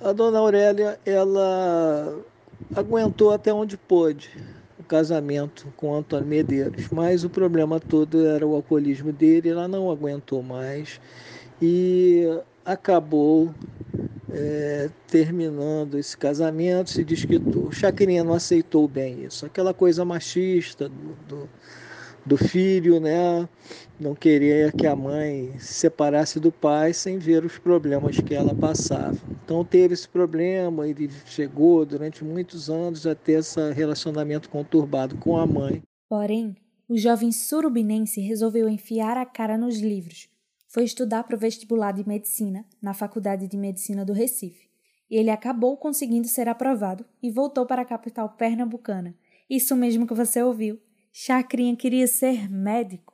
a 0.01 0.12
dona 0.12 0.39
Aurélia, 0.39 1.00
ela 1.06 2.20
aguentou 2.75 3.32
até 3.32 3.53
onde 3.53 3.77
pôde 3.77 4.29
o 4.79 4.84
casamento 4.84 5.68
com 5.75 5.94
Antônio 5.94 6.27
Medeiros, 6.27 6.89
mas 6.89 7.24
o 7.24 7.29
problema 7.29 7.79
todo 7.79 8.25
era 8.25 8.46
o 8.46 8.56
alcoolismo 8.56 9.12
dele, 9.12 9.50
ela 9.50 9.68
não 9.68 9.91
aguentou 9.91 10.41
mais 10.41 11.00
e 11.62 12.25
acabou 12.65 13.53
é, 14.32 14.89
terminando 15.08 15.98
esse 15.98 16.15
casamento, 16.15 16.89
se 16.89 17.03
diz 17.03 17.25
que 17.25 17.36
o 17.36 17.72
Chacrinha 17.72 18.24
não 18.24 18.34
aceitou 18.34 18.88
bem 18.88 19.25
isso, 19.25 19.46
aquela 19.46 19.74
coisa 19.74 20.06
machista 20.06 20.88
do, 20.88 21.15
do, 21.27 21.50
do 22.26 22.38
filho, 22.38 23.00
né? 23.00 23.48
Não 24.00 24.16
queria 24.16 24.72
que 24.72 24.88
a 24.88 24.96
mãe 24.96 25.54
se 25.60 25.74
separasse 25.74 26.40
do 26.40 26.52
pai 26.52 26.94
sem 26.94 27.18
ver 27.18 27.44
os 27.44 27.58
problemas 27.58 28.20
que 28.20 28.34
ela 28.34 28.54
passava. 28.56 29.18
Então 29.44 29.64
teve 29.66 29.94
esse 29.94 30.08
problema, 30.08 30.88
ele 30.88 31.10
chegou 31.26 31.86
durante 31.86 32.24
muitos 32.24 32.70
anos 32.70 33.06
a 33.06 33.16
ter 33.16 33.40
esse 33.40 33.72
relacionamento 33.74 34.50
conturbado 34.50 35.18
com 35.18 35.38
a 35.38 35.46
mãe. 35.46 35.82
Porém, 36.08 36.56
o 36.88 36.98
jovem 36.98 37.32
surubinense 37.32 38.22
resolveu 38.22 38.70
enfiar 38.70 39.18
a 39.18 39.26
cara 39.26 39.58
nos 39.58 39.80
livros 39.80 40.30
foi 40.70 40.84
estudar 40.84 41.24
para 41.24 41.36
o 41.36 41.40
vestibular 41.40 41.92
de 41.92 42.08
medicina 42.08 42.64
na 42.80 42.94
Faculdade 42.94 43.48
de 43.48 43.58
Medicina 43.58 44.06
do 44.06 44.14
Recife. 44.14 44.70
E 45.10 45.18
ele 45.18 45.32
acabou 45.32 45.76
conseguindo 45.76 46.28
ser 46.28 46.48
aprovado 46.48 47.04
e 47.22 47.32
voltou 47.32 47.66
para 47.66 47.82
a 47.82 47.86
capital 47.86 48.30
pernambucana. 48.30 49.16
Isso 49.50 49.76
mesmo 49.76 50.06
que 50.06 50.14
você 50.14 50.44
ouviu. 50.44 50.80
Chacrinha 51.12 51.75
queria 51.75 52.08
ser 52.08 52.50
médico. 52.50 53.13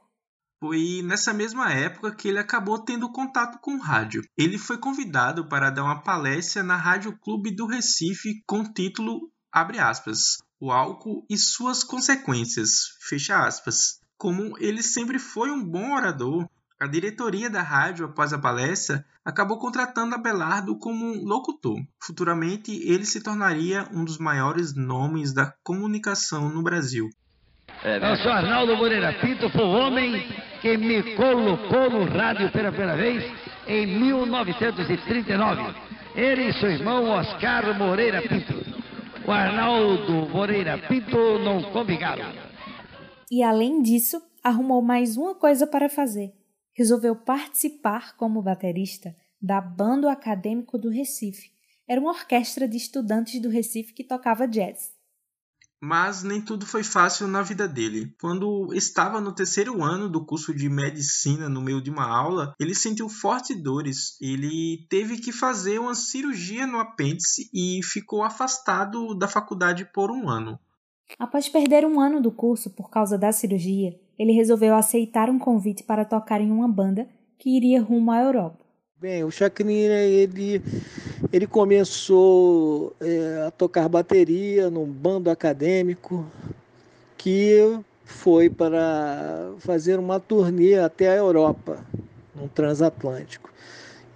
Foi 0.60 1.02
nessa 1.04 1.34
mesma 1.34 1.72
época 1.72 2.16
que 2.16 2.28
ele 2.28 2.40
acabou 2.40 2.80
tendo 2.80 3.12
contato 3.12 3.60
com 3.60 3.76
o 3.76 3.82
rádio. 3.82 4.22
Ele 4.38 4.58
foi 4.58 4.78
convidado 4.78 5.48
para 5.48 5.70
dar 5.70 5.84
uma 5.84 6.02
palestra 6.02 6.64
na 6.64 6.76
Rádio 6.76 7.18
Clube 7.20 7.56
do 7.56 7.66
Recife 7.68 8.42
com 8.48 8.62
o 8.62 8.74
título 8.74 9.32
abre 9.56 9.80
aspas, 9.80 10.40
o 10.60 10.70
álcool 10.70 11.26
e 11.30 11.38
suas 11.38 11.82
consequências, 11.82 12.98
fecha 13.00 13.48
aspas. 13.48 14.02
Como 14.18 14.58
ele 14.60 14.84
sempre 14.84 15.18
foi 15.18 15.50
um 15.50 15.64
bom 15.64 15.94
orador, 15.94 16.46
a 16.78 16.86
diretoria 16.86 17.50
da 17.50 17.62
rádio, 17.62 18.06
após 18.06 18.34
a 18.34 18.38
palestra, 18.38 19.06
acabou 19.24 19.58
contratando 19.58 20.14
Abelardo 20.14 20.78
como 20.78 21.06
um 21.06 21.24
locutor. 21.24 21.78
Futuramente, 22.04 22.72
ele 22.84 23.06
se 23.06 23.22
tornaria 23.22 23.88
um 23.94 24.04
dos 24.04 24.18
maiores 24.18 24.76
nomes 24.76 25.34
da 25.34 25.54
comunicação 25.64 26.50
no 26.50 26.62
Brasil. 26.62 27.10
É, 27.86 27.98
Eu 27.98 28.18
sou 28.18 28.32
Arnaldo 28.32 28.76
Moreira 28.76 29.14
Pinto, 29.14 29.50
foi 29.50 29.64
o 29.64 29.72
homem 29.72 30.28
que 30.62 30.76
me 30.76 31.16
colocou 31.16 31.90
no 31.90 32.06
rádio 32.06 32.52
pela 32.52 32.72
primeira 32.72 32.98
vez 32.98 33.24
em 33.68 33.86
1939. 33.86 35.76
Ele 36.16 36.50
e 36.50 36.54
seu 36.54 36.72
irmão 36.72 37.10
Oscar 37.12 37.78
Moreira 37.78 38.22
Pinto. 38.24 38.54
O 39.28 39.32
Arnaldo 39.32 40.28
Moreira 40.30 40.78
Pinto 40.78 41.40
não 41.40 41.62
combinaram. 41.72 42.34
E 43.32 43.44
além 43.44 43.82
disso, 43.82 44.22
arrumou 44.44 44.82
mais 44.82 45.16
uma 45.16 45.36
coisa 45.36 45.68
para 45.68 45.88
fazer 45.88 46.34
resolveu 46.76 47.16
participar 47.16 48.18
como 48.18 48.42
baterista 48.42 49.16
da 49.42 49.62
Bando 49.62 50.10
Acadêmico 50.10 50.78
do 50.78 50.90
Recife. 50.90 51.50
Era 51.88 52.02
uma 52.02 52.12
orquestra 52.12 52.68
de 52.68 52.76
estudantes 52.76 53.42
do 53.42 53.50
Recife 53.50 53.94
que 53.94 54.04
tocava 54.04 54.48
jazz. 54.48 54.94
Mas 55.82 56.24
nem 56.24 56.42
tudo 56.42 56.66
foi 56.66 56.84
fácil 56.84 57.28
na 57.28 57.42
vida 57.42 57.68
dele. 57.68 58.14
Quando 58.20 58.74
estava 58.74 59.22
no 59.22 59.34
terceiro 59.34 59.84
ano 59.84 60.10
do 60.10 60.26
curso 60.26 60.54
de 60.54 60.70
medicina, 60.70 61.48
no 61.50 61.62
meio 61.62 61.82
de 61.82 61.90
uma 61.90 62.08
aula, 62.08 62.54
ele 62.60 62.74
sentiu 62.74 63.10
fortes 63.10 63.62
dores. 63.62 64.18
Ele 64.22 64.86
teve 64.90 65.18
que 65.18 65.32
fazer 65.32 65.80
uma 65.80 65.94
cirurgia 65.94 66.66
no 66.66 66.80
apêndice 66.80 67.50
e 67.54 67.82
ficou 67.84 68.24
afastado 68.24 69.14
da 69.14 69.28
faculdade 69.28 69.86
por 69.94 70.10
um 70.10 70.30
ano. 70.30 70.60
Após 71.20 71.48
perder 71.48 71.86
um 71.86 72.00
ano 72.00 72.20
do 72.22 72.32
curso 72.32 72.70
por 72.72 72.90
causa 72.90 73.18
da 73.18 73.32
cirurgia, 73.32 74.00
ele 74.18 74.32
resolveu 74.32 74.76
aceitar 74.76 75.30
um 75.30 75.38
convite 75.38 75.84
para 75.84 76.04
tocar 76.04 76.42
em 76.42 76.52
uma 76.52 76.68
banda 76.68 77.08
que 77.38 77.56
iria 77.56 77.82
rumo 77.82 78.12
à 78.12 78.22
Europa. 78.22 78.65
Bem, 78.98 79.26
o 79.26 79.30
Chacrinha 79.30 79.92
ele, 80.04 80.62
ele 81.34 81.46
começou 81.46 82.96
é, 83.02 83.44
a 83.46 83.52
tocar 83.52 83.90
bateria 83.90 84.70
num 84.70 84.86
bando 84.86 85.30
acadêmico 85.30 86.26
que 87.18 87.78
foi 88.06 88.50
para 88.50 89.52
fazer 89.60 90.00
uma 90.00 90.18
turnê 90.18 90.80
até 90.80 91.10
a 91.10 91.16
Europa, 91.16 91.86
num 92.34 92.48
transatlântico. 92.48 93.52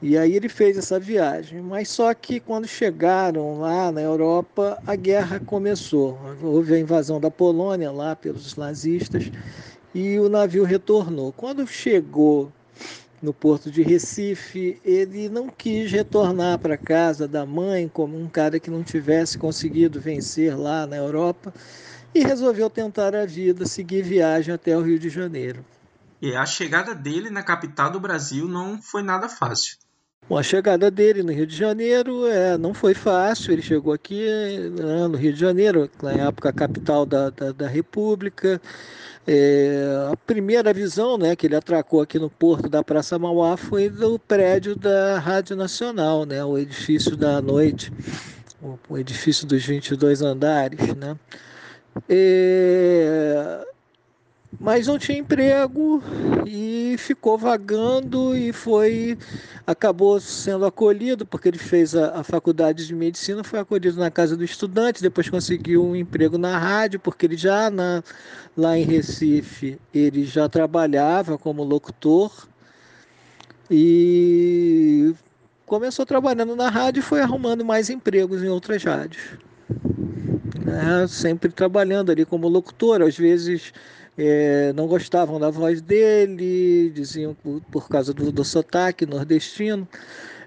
E 0.02 0.18
aí 0.18 0.34
ele 0.34 0.48
fez 0.48 0.78
essa 0.78 0.98
viagem, 0.98 1.60
mas 1.60 1.90
só 1.90 2.14
que 2.14 2.40
quando 2.40 2.66
chegaram 2.66 3.60
lá 3.60 3.92
na 3.92 4.00
Europa, 4.00 4.82
a 4.88 4.96
guerra 4.96 5.42
começou. 5.42 6.18
Houve 6.42 6.76
a 6.76 6.80
invasão 6.80 7.20
da 7.20 7.30
Polônia 7.30 7.92
lá 7.92 8.16
pelos 8.16 8.56
nazistas 8.56 9.30
e 9.94 10.18
o 10.18 10.30
navio 10.30 10.64
retornou. 10.64 11.34
Quando 11.34 11.68
chegou 11.68 12.50
no 13.22 13.34
porto 13.34 13.70
de 13.70 13.82
Recife, 13.82 14.80
ele 14.84 15.30
não 15.30 15.50
quis 15.50 15.92
retornar 15.92 16.58
para 16.60 16.78
casa 16.78 17.28
da 17.28 17.46
mãe 17.46 17.88
como 17.88 18.18
um 18.18 18.28
cara 18.28 18.60
que 18.60 18.72
não 18.72 18.84
tivesse 18.84 19.38
conseguido 19.38 20.00
vencer 20.00 20.58
lá 20.58 20.88
na 20.88 20.96
Europa 20.96 21.54
e 22.14 22.22
resolveu 22.22 22.70
tentar 22.70 23.16
a 23.16 23.26
vida, 23.26 23.66
seguir 23.66 24.02
viagem 24.02 24.54
até 24.54 24.78
o 24.78 24.82
Rio 24.82 24.98
de 24.98 25.10
Janeiro. 25.10 25.64
E 26.22 26.36
a 26.36 26.46
chegada 26.46 26.94
dele 26.94 27.30
na 27.30 27.44
capital 27.44 27.92
do 27.92 28.00
Brasil 28.00 28.48
não 28.48 28.82
foi 28.82 29.02
nada 29.02 29.30
fácil. 29.30 29.78
Bom, 30.28 30.38
a 30.38 30.44
chegada 30.44 30.92
dele 30.92 31.24
no 31.24 31.32
Rio 31.32 31.48
de 31.48 31.56
Janeiro 31.56 32.28
é, 32.28 32.58
não 32.58 32.74
foi 32.74 32.94
fácil. 32.94 33.52
Ele 33.52 33.62
chegou 33.62 33.94
aqui 33.94 34.28
né, 34.70 35.08
no 35.08 35.18
Rio 35.18 35.34
de 35.34 35.40
Janeiro, 35.40 35.90
na 36.04 36.12
época 36.12 36.54
capital 36.54 37.06
da, 37.06 37.30
da, 37.30 37.52
da 37.52 37.68
República. 37.68 38.62
É, 39.32 40.10
a 40.12 40.18
primeira 40.18 40.74
visão 40.74 41.16
né, 41.16 41.36
que 41.36 41.46
ele 41.46 41.56
atracou 41.56 42.02
aqui 42.02 42.18
no 42.18 42.32
porto 42.32 42.68
da 42.68 42.84
Praça 42.84 43.20
Mauá 43.20 43.56
foi 43.56 43.88
do 43.88 44.18
prédio 44.18 44.76
da 44.76 45.20
Rádio 45.20 45.56
Nacional, 45.56 46.26
né, 46.26 46.44
o 46.44 46.58
edifício 46.58 47.16
da 47.16 47.40
noite, 47.40 47.94
o, 48.90 48.98
edifício 48.98 49.46
dos 49.46 49.64
22 49.64 50.24
andares. 50.24 50.96
Né. 50.96 51.16
É, 52.10 53.64
mas 54.58 54.88
não 54.88 54.98
tinha 54.98 55.18
emprego 55.18 56.02
e 56.46 56.96
ficou 56.98 57.38
vagando 57.38 58.36
e 58.36 58.52
foi 58.52 59.18
acabou 59.68 60.20
sendo 60.20 60.66
acolhido 60.66 61.26
porque 61.26 61.50
ele 61.50 61.60
fez 61.60 61.96
a, 61.96 62.20
a, 62.20 62.24
faculdade 62.24 62.88
de 62.88 62.96
medicina 62.96 63.44
foi 63.44 63.60
acolhido 63.60 64.00
na 64.00 64.10
casa 64.10 64.36
do 64.36 64.44
estudante 64.44 65.04
depois 65.04 65.30
conseguiu 65.30 65.86
um 65.86 65.96
emprego 65.96 66.38
na 66.38 66.58
rádio 66.58 67.00
porque 67.00 67.28
ele 67.28 67.38
já 67.38 67.70
na, 67.70 68.04
lá 68.58 68.76
em 68.76 68.84
Recife 68.84 69.80
ele 69.94 70.24
já 70.24 70.50
trabalhava 70.50 71.38
como 71.38 71.64
locutor 71.64 72.48
e 73.70 75.14
começou 75.68 76.08
trabalhando 76.08 76.56
na 76.56 76.70
rádio 76.70 77.02
e 77.02 77.04
foi 77.04 77.22
arrumando 77.22 77.64
mais 77.64 77.92
empregos 77.92 78.42
em 78.42 78.48
outras 78.48 78.84
rádios 78.84 79.38
né? 80.66 81.06
sempre 81.08 81.52
trabalhando 81.52 82.12
ali 82.12 82.26
como 82.26 82.48
locutor 82.48 83.04
às 83.04 83.16
vezes 83.16 83.72
é, 84.20 84.74
não 84.74 84.88
gostavam 84.88 85.40
da 85.40 85.50
voz 85.50 85.82
dele, 85.82 86.92
diziam 86.94 87.34
por, 87.34 87.62
por 87.72 87.88
causa 87.88 88.14
do, 88.14 88.32
do 88.32 88.44
sotaque 88.44 89.06
nordestino. 89.06 89.88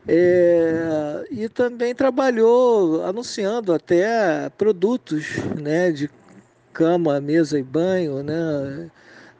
É, 0.07 1.25
e 1.31 1.49
também 1.49 1.95
trabalhou 1.95 3.05
anunciando 3.05 3.73
até 3.73 4.51
produtos 4.51 5.37
né, 5.61 5.93
de 5.93 6.11
cama, 6.73 7.21
mesa 7.21 7.59
e 7.59 7.63
banho, 7.63 8.23
né, 8.23 8.91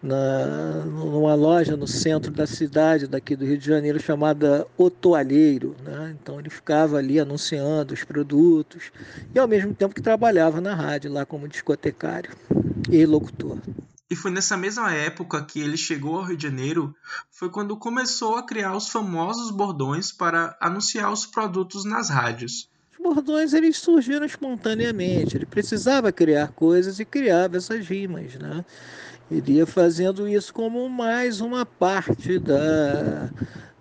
na, 0.03 0.85
numa 0.85 1.35
loja 1.35 1.77
no 1.77 1.87
centro 1.87 2.31
da 2.31 2.47
cidade, 2.47 3.07
daqui 3.09 3.35
do 3.35 3.45
Rio 3.45 3.59
de 3.59 3.67
Janeiro, 3.67 4.01
chamada 4.01 4.67
O 4.77 4.89
Toalheiro. 4.89 5.75
Né? 5.85 6.17
Então 6.21 6.39
ele 6.39 6.51
ficava 6.51 6.99
ali 6.99 7.19
anunciando 7.19 7.95
os 7.95 8.05
produtos 8.05 8.93
e 9.35 9.39
ao 9.39 9.49
mesmo 9.49 9.75
tempo 9.75 9.95
que 9.95 10.03
trabalhava 10.03 10.61
na 10.61 10.75
rádio 10.75 11.13
lá 11.13 11.27
como 11.27 11.49
discotecário 11.49 12.31
e 12.91 13.05
locutor. 13.05 13.59
E 14.13 14.15
foi 14.15 14.31
nessa 14.31 14.59
mesma 14.59 14.93
época 14.93 15.43
que 15.43 15.59
ele 15.59 15.75
chegou 15.75 16.19
ao 16.19 16.25
Rio 16.25 16.37
de 16.37 16.43
Janeiro, 16.43 16.95
foi 17.31 17.49
quando 17.49 17.75
começou 17.79 18.37
a 18.37 18.43
criar 18.43 18.77
os 18.77 18.91
famosos 18.91 19.51
bordões 19.51 20.13
para 20.13 20.55
anunciar 20.61 21.11
os 21.11 21.25
produtos 21.25 21.87
nas 21.87 22.11
rádios. 22.11 22.69
Os 22.93 23.03
bordões 23.03 23.55
eles 23.55 23.79
surgiram 23.79 24.27
espontaneamente, 24.27 25.35
ele 25.35 25.47
precisava 25.47 26.13
criar 26.13 26.49
coisas 26.49 27.01
e 27.01 27.07
criava 27.07 27.57
essas 27.57 27.89
rimas, 27.89 28.35
né? 28.35 28.63
Ele 29.31 29.53
ia 29.53 29.67
fazendo 29.67 30.29
isso 30.29 30.53
como 30.53 30.87
mais 30.91 31.41
uma 31.41 31.65
parte 31.65 32.39
da, 32.39 33.31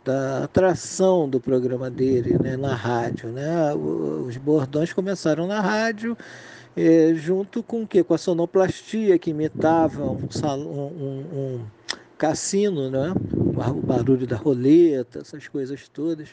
da 0.06 0.46
atração 0.46 1.28
do 1.28 1.42
programa 1.42 1.90
dele 1.90 2.38
né, 2.42 2.56
na 2.56 2.74
rádio. 2.74 3.34
Né? 3.34 3.74
Os 3.74 4.38
bordões 4.38 4.94
começaram 4.94 5.46
na 5.46 5.60
rádio 5.60 6.16
é, 6.76 7.14
junto 7.16 7.62
com 7.62 7.84
o 7.84 7.88
quê? 7.88 8.04
Com 8.04 8.14
a 8.14 8.18
sonoplastia 8.18 9.18
que 9.20 9.32
imitava 9.32 10.06
um, 10.06 10.28
um, 10.58 11.26
um 11.34 11.66
cassino, 12.18 12.90
né? 12.90 13.14
o 13.34 13.82
barulho 13.82 14.26
da 14.26 14.38
roleta, 14.38 15.20
essas 15.20 15.48
coisas 15.48 15.88
todas. 15.90 16.30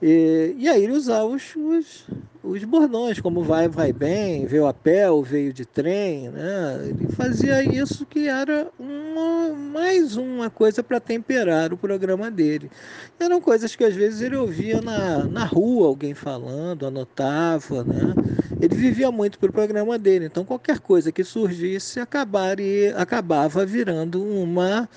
E, 0.00 0.54
e 0.58 0.68
aí 0.68 0.84
ele 0.84 0.92
usava 0.92 1.26
os, 1.26 1.56
os, 1.56 2.04
os, 2.46 2.64
bordões, 2.64 3.20
como 3.20 3.42
vai, 3.42 3.68
vai 3.68 3.92
bem, 3.92 4.46
veio 4.46 4.66
a 4.66 4.72
pé 4.72 5.10
ou 5.10 5.22
veio 5.22 5.52
de 5.52 5.64
trem, 5.64 6.28
né? 6.30 6.88
Ele 6.88 7.08
fazia 7.08 7.62
isso 7.62 8.06
que 8.06 8.28
era 8.28 8.68
uma, 8.78 9.54
mais 9.54 10.16
uma 10.16 10.48
coisa 10.48 10.82
para 10.82 11.00
temperar 11.00 11.72
o 11.72 11.76
programa 11.76 12.30
dele. 12.30 12.70
Eram 13.18 13.40
coisas 13.40 13.74
que 13.74 13.84
às 13.84 13.94
vezes 13.94 14.20
ele 14.20 14.36
ouvia 14.36 14.80
na, 14.80 15.24
na 15.24 15.44
rua, 15.44 15.88
alguém 15.88 16.14
falando, 16.14 16.86
anotava, 16.86 17.84
né? 17.84 18.14
Ele 18.60 18.74
vivia 18.74 19.10
muito 19.10 19.38
para 19.38 19.50
o 19.50 19.52
programa 19.52 19.98
dele, 19.98 20.26
então 20.26 20.44
qualquer 20.44 20.80
coisa 20.80 21.12
que 21.12 21.22
surgisse 21.22 22.00
acabaria, 22.00 22.96
acabava 22.96 23.66
virando 23.66 24.22
uma 24.22 24.88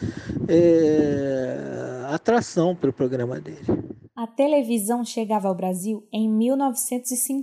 é, 0.47 2.05
atração 2.07 2.75
para 2.75 2.89
o 2.89 2.93
programa 2.93 3.39
dele. 3.39 3.65
A 4.19 4.27
televisão 4.27 5.05
chegava 5.05 5.47
ao 5.47 5.55
Brasil 5.55 6.05
em 6.11 6.29
1950. 6.29 7.38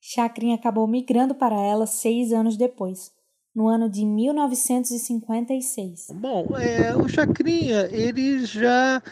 Chacrinha 0.00 0.54
acabou 0.54 0.86
migrando 0.86 1.34
para 1.34 1.60
ela 1.60 1.86
seis 1.86 2.32
anos 2.32 2.56
depois, 2.56 3.12
no 3.54 3.68
ano 3.68 3.86
de 3.88 4.04
1956. 4.04 6.08
Bom, 6.14 6.46
é, 6.56 6.96
o 6.96 7.08
Chacrinha 7.08 7.88
ele 7.92 8.44
já 8.46 9.02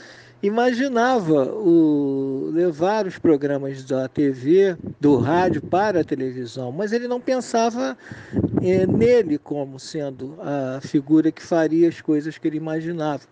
imaginava 0.43 1.45
o, 1.53 2.51
levar 2.53 3.07
os 3.07 3.19
programas 3.19 3.85
da 3.85 4.09
TV, 4.09 4.77
do 5.01 5.17
rádio 5.17 5.63
para 5.63 6.01
a 6.01 6.05
televisão, 6.05 6.71
mas 6.71 6.93
ele 6.93 7.09
não 7.09 7.21
pensava 7.21 7.97
é, 8.63 8.87
nele 8.87 9.39
como 9.39 9.79
sendo 9.79 10.37
a 10.41 10.81
figura 10.81 11.33
que 11.33 11.43
faria 11.43 11.89
as 11.89 12.01
coisas 12.01 12.39
que 12.39 12.47
ele 12.47 12.57
imaginava. 12.57 13.23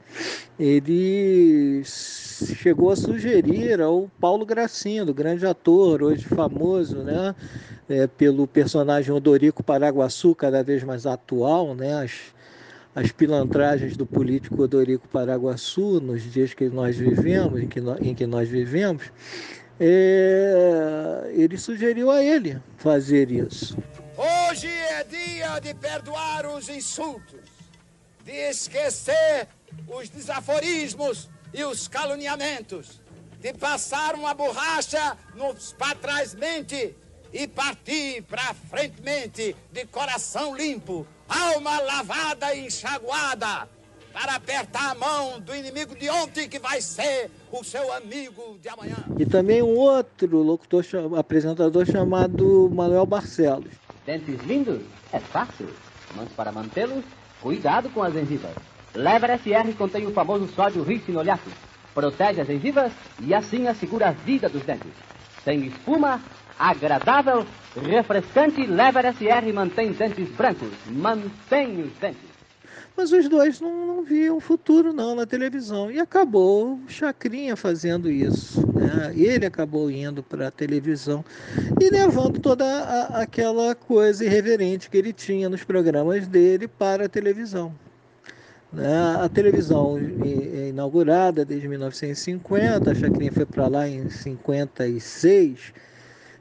Ele 0.58 1.82
chegou 1.84 2.90
a 2.90 2.96
sugerir 2.96 3.80
ao 3.80 4.10
Paulo 4.20 4.44
Gracindo, 4.44 5.14
grande 5.14 5.46
ator, 5.46 6.02
hoje 6.02 6.24
famoso, 6.24 6.98
né? 6.98 7.34
É, 7.88 8.06
pelo 8.08 8.48
personagem 8.48 9.14
Odorico 9.14 9.62
Paraguaçu, 9.62 10.34
cada 10.34 10.60
vez 10.62 10.82
mais 10.82 11.06
atual, 11.06 11.72
né? 11.74 12.02
As, 12.02 12.34
as 12.96 13.12
pilantragens 13.12 13.94
do 13.94 14.06
político 14.06 14.62
Odorico 14.62 15.06
Paraguaçu 15.06 16.00
nos 16.00 16.22
dias 16.32 16.54
que 16.54 16.70
nós 16.70 16.96
vivemos, 16.96 17.60
em 17.60 17.68
que 17.68 17.78
nós, 17.78 18.00
em 18.00 18.14
que 18.14 18.26
nós 18.26 18.48
vivemos, 18.48 19.12
é, 19.78 21.30
ele 21.34 21.58
sugeriu 21.58 22.10
a 22.10 22.22
ele 22.22 22.58
fazer 22.78 23.30
isso. 23.30 23.76
Hoje 24.16 24.66
é 24.66 25.04
dia 25.04 25.58
de 25.58 25.74
perdoar 25.74 26.46
os 26.46 26.70
insultos, 26.70 27.42
de 28.24 28.32
esquecer 28.32 29.46
os 29.86 30.08
desaforismos 30.08 31.28
e 31.52 31.62
os 31.64 31.86
caluniamentos, 31.86 32.98
de 33.38 33.52
passar 33.52 34.14
uma 34.14 34.32
borracha 34.32 35.18
para 35.76 35.94
trás 35.96 36.34
mente 36.34 36.96
e 37.30 37.46
partir 37.46 38.22
para 38.22 38.54
frente 38.54 39.02
mente 39.02 39.54
de 39.70 39.84
coração 39.84 40.56
limpo 40.56 41.06
alma 41.28 41.80
lavada 41.80 42.54
e 42.54 42.66
enxaguada, 42.66 43.68
para 44.12 44.34
apertar 44.34 44.92
a 44.92 44.94
mão 44.94 45.40
do 45.40 45.54
inimigo 45.54 45.94
de 45.94 46.08
ontem 46.08 46.48
que 46.48 46.58
vai 46.58 46.80
ser 46.80 47.30
o 47.52 47.62
seu 47.62 47.92
amigo 47.92 48.58
de 48.62 48.68
amanhã. 48.68 48.96
E 49.18 49.26
também 49.26 49.62
um 49.62 49.76
outro 49.76 50.42
locutor, 50.42 50.84
apresentador 51.18 51.84
chamado 51.84 52.70
Manuel 52.72 53.04
Barcelos. 53.04 53.72
Dentes 54.06 54.40
lindos? 54.42 54.80
É 55.12 55.18
fácil, 55.18 55.68
mas 56.14 56.28
para 56.30 56.50
mantê-los, 56.50 57.04
cuidado 57.42 57.90
com 57.90 58.02
as 58.02 58.14
gengivas. 58.14 58.52
Lever 58.94 59.38
SR 59.38 59.74
contém 59.76 60.06
o 60.06 60.12
famoso 60.12 60.48
sódio 60.48 60.82
ricinoliato. 60.82 61.50
Protege 61.94 62.40
as 62.40 62.46
gengivas 62.46 62.92
e 63.20 63.34
assim 63.34 63.68
assegura 63.68 64.08
a 64.08 64.12
vida 64.12 64.48
dos 64.48 64.62
dentes. 64.62 64.92
Sem 65.44 65.66
espuma, 65.66 66.22
agradável, 66.58 67.46
refrescante, 67.80 68.66
Lever 68.66 69.14
SR 69.14 69.52
mantém 69.52 69.92
dentes 69.92 70.28
brancos, 70.30 70.70
mantém 70.88 71.82
os 71.82 71.92
dentes. 72.00 72.36
Mas 72.96 73.12
os 73.12 73.28
dois 73.28 73.60
não, 73.60 73.86
não 73.86 74.02
viam 74.02 74.40
futuro 74.40 74.90
não 74.92 75.14
na 75.14 75.26
televisão. 75.26 75.90
E 75.90 76.00
acabou 76.00 76.76
o 76.76 76.88
Chacrinha 76.88 77.54
fazendo 77.54 78.10
isso. 78.10 78.66
Né? 78.72 79.12
Ele 79.14 79.44
acabou 79.44 79.90
indo 79.90 80.22
para 80.22 80.48
a 80.48 80.50
televisão 80.50 81.22
e 81.78 81.90
levando 81.90 82.40
toda 82.40 82.64
a, 82.64 83.20
aquela 83.20 83.74
coisa 83.74 84.24
irreverente 84.24 84.88
que 84.88 84.96
ele 84.96 85.12
tinha 85.12 85.48
nos 85.48 85.62
programas 85.62 86.26
dele 86.26 86.66
para 86.66 87.04
a 87.04 87.08
televisão. 87.08 87.74
Né? 88.72 89.16
A 89.20 89.28
televisão 89.28 89.98
é 90.24 90.68
inaugurada 90.68 91.44
desde 91.44 91.68
1950, 91.68 92.90
a 92.90 92.94
Chacrinha 92.94 93.32
foi 93.32 93.44
para 93.44 93.68
lá 93.68 93.86
em 93.86 94.08
56 94.08 95.72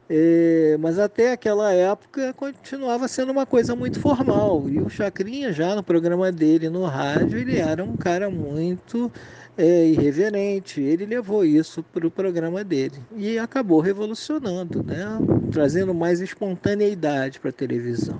é, 0.07 0.77
mas 0.79 0.99
até 0.99 1.31
aquela 1.31 1.73
época 1.73 2.33
continuava 2.33 3.07
sendo 3.07 3.31
uma 3.31 3.45
coisa 3.45 3.75
muito 3.75 3.99
formal. 3.99 4.69
E 4.69 4.79
o 4.79 4.89
Chacrinha, 4.89 5.51
já 5.51 5.75
no 5.75 5.83
programa 5.83 6.31
dele 6.31 6.69
no 6.69 6.85
rádio, 6.85 7.39
ele 7.39 7.57
era 7.57 7.83
um 7.83 7.97
cara 7.97 8.29
muito 8.29 9.11
é, 9.57 9.87
irreverente. 9.87 10.79
Ele 10.79 11.05
levou 11.05 11.43
isso 11.43 11.81
para 11.81 12.05
o 12.05 12.11
programa 12.11 12.63
dele 12.63 13.01
e 13.15 13.39
acabou 13.39 13.79
revolucionando, 13.79 14.83
né? 14.83 15.05
trazendo 15.51 15.93
mais 15.93 16.21
espontaneidade 16.21 17.39
para 17.39 17.49
a 17.49 17.53
televisão. 17.53 18.19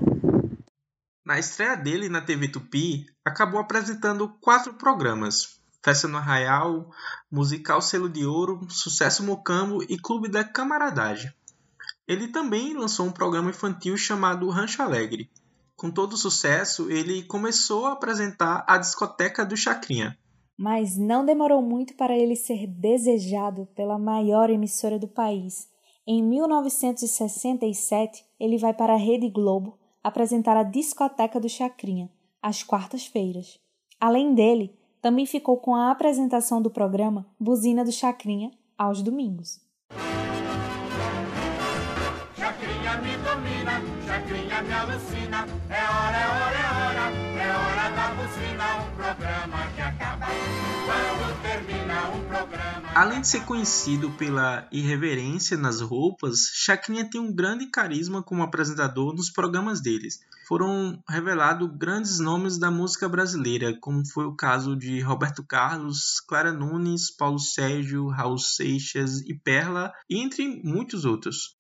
Na 1.24 1.40
estreia 1.40 1.76
dele 1.76 2.10
na 2.10 2.22
TV 2.22 2.48
Tupi, 2.48 3.06
acabou 3.24 3.60
apresentando 3.60 4.30
quatro 4.42 4.74
programas: 4.74 5.60
Festa 5.84 6.08
no 6.08 6.18
Arraial, 6.18 6.90
Musical 7.32 7.82
Selo 7.82 8.10
de 8.10 8.26
Ouro, 8.26 8.66
Sucesso 8.70 9.24
Mocambo 9.24 9.84
e 9.84 9.98
Clube 10.00 10.30
da 10.30 10.44
Camaradagem. 10.44 11.32
Ele 12.08 12.28
também 12.28 12.74
lançou 12.74 13.08
um 13.08 13.12
programa 13.12 13.50
infantil 13.50 13.98
chamado 13.98 14.50
Rancho 14.50 14.82
Alegre. 14.82 15.30
Com 15.76 15.92
todo 15.92 16.16
sucesso, 16.16 16.90
ele 16.90 17.24
começou 17.24 17.86
a 17.86 17.94
apresentar 17.94 18.64
a 18.68 18.78
discoteca 18.78 19.46
do 19.46 19.58
Chacrinha. 19.58 20.18
Mas 20.58 20.98
não 20.98 21.26
demorou 21.26 21.62
muito 21.62 21.96
para 21.96 22.16
ele 22.16 22.36
ser 22.36 22.68
desejado 22.68 23.68
pela 23.76 23.98
maior 23.98 24.50
emissora 24.50 24.98
do 24.98 25.08
país. 25.08 25.68
Em 26.08 26.24
1967, 26.24 28.24
ele 28.40 28.58
vai 28.58 28.74
para 28.74 28.94
a 28.94 28.98
Rede 28.98 29.30
Globo 29.30 29.78
apresentar 30.04 30.56
a 30.56 30.64
discoteca 30.64 31.40
do 31.40 31.50
Chacrinha, 31.50 32.12
às 32.42 32.62
quartas-feiras. 32.62 33.60
Além 34.00 34.36
dele, 34.36 34.78
também 35.02 35.26
ficou 35.26 35.58
com 35.58 35.76
a 35.76 35.90
apresentação 35.90 36.62
do 36.62 36.70
programa 36.70 37.26
Buzina 37.40 37.84
do 37.84 37.92
Chacrinha 37.92 38.52
aos 38.78 39.02
domingos. 39.02 39.65
Me 44.34 44.74
alucina. 44.74 45.46
É 45.70 45.84
hora, 45.84 46.18
é 46.18 46.28
hora, 46.28 46.58
é 46.58 46.70
hora, 46.74 47.06
é 47.44 47.52
hora 47.58 47.90
da 47.96 48.08
buzina, 48.16 48.76
um 48.78 48.96
programa 48.96 49.68
que 49.76 49.82
acaba 49.82 50.26
quando 50.86 51.42
termina 51.42 51.86
programa. 52.28 52.90
Além 52.96 53.22
de 53.22 53.28
ser 53.28 53.46
conhecido 53.46 54.12
pela 54.12 54.68
irreverência 54.72 55.58
nas 55.58 55.82
roupas, 55.82 56.52
Chacrinha 56.54 57.10
tem 57.10 57.20
um 57.20 57.34
grande 57.34 57.68
carisma 57.68 58.24
como 58.24 58.44
apresentador 58.44 59.14
nos 59.14 59.30
programas 59.30 59.82
deles. 59.82 60.20
Foram 60.48 61.02
revelados 61.10 61.70
grandes 61.78 62.20
nomes 62.20 62.58
da 62.58 62.70
música 62.70 63.10
brasileira, 63.10 63.78
como 63.80 64.06
foi 64.06 64.26
o 64.26 64.36
caso 64.36 64.76
de 64.76 65.00
Roberto 65.02 65.44
Carlos, 65.44 66.20
Clara 66.28 66.52
Nunes, 66.52 67.10
Paulo 67.16 67.40
Sérgio, 67.40 68.08
Raul 68.10 68.38
Seixas 68.38 69.22
e 69.22 69.34
Perla, 69.34 69.92
entre 70.10 70.62
muitos 70.64 71.04
outros. 71.06 71.55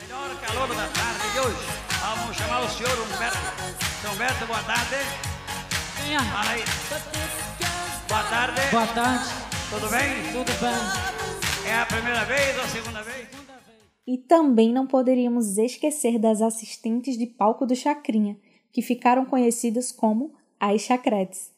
Melhor 0.00 0.40
calor 0.40 0.68
da 0.68 0.88
tarde 0.88 1.32
de 1.32 1.40
hoje. 1.40 1.66
Vamos 2.00 2.36
chamar 2.36 2.60
o 2.60 2.68
senhor 2.68 2.92
Humberto. 2.92 3.38
Seu 4.00 4.10
Humberto, 4.12 4.46
boa 4.46 4.62
tarde. 4.62 4.96
Fala 6.32 6.50
aí. 6.50 6.62
Boa 8.08 8.22
tarde. 8.24 8.60
Boa 8.70 8.86
tarde. 8.86 9.24
Tudo 9.70 9.90
bem? 9.90 10.32
Tudo 10.32 10.60
bem. 10.60 11.70
É 11.70 11.74
a 11.80 11.86
primeira 11.86 12.24
vez 12.24 12.56
ou 12.56 12.64
a 12.64 12.68
segunda 12.68 13.02
vez? 13.02 13.28
E 14.06 14.16
também 14.18 14.72
não 14.72 14.86
poderíamos 14.86 15.58
esquecer 15.58 16.18
das 16.18 16.40
assistentes 16.40 17.18
de 17.18 17.26
palco 17.26 17.66
do 17.66 17.76
Chacrinha, 17.76 18.38
que 18.72 18.80
ficaram 18.80 19.24
conhecidas 19.26 19.92
como 19.92 20.32
as 20.58 20.82
Chacretes. 20.82 21.50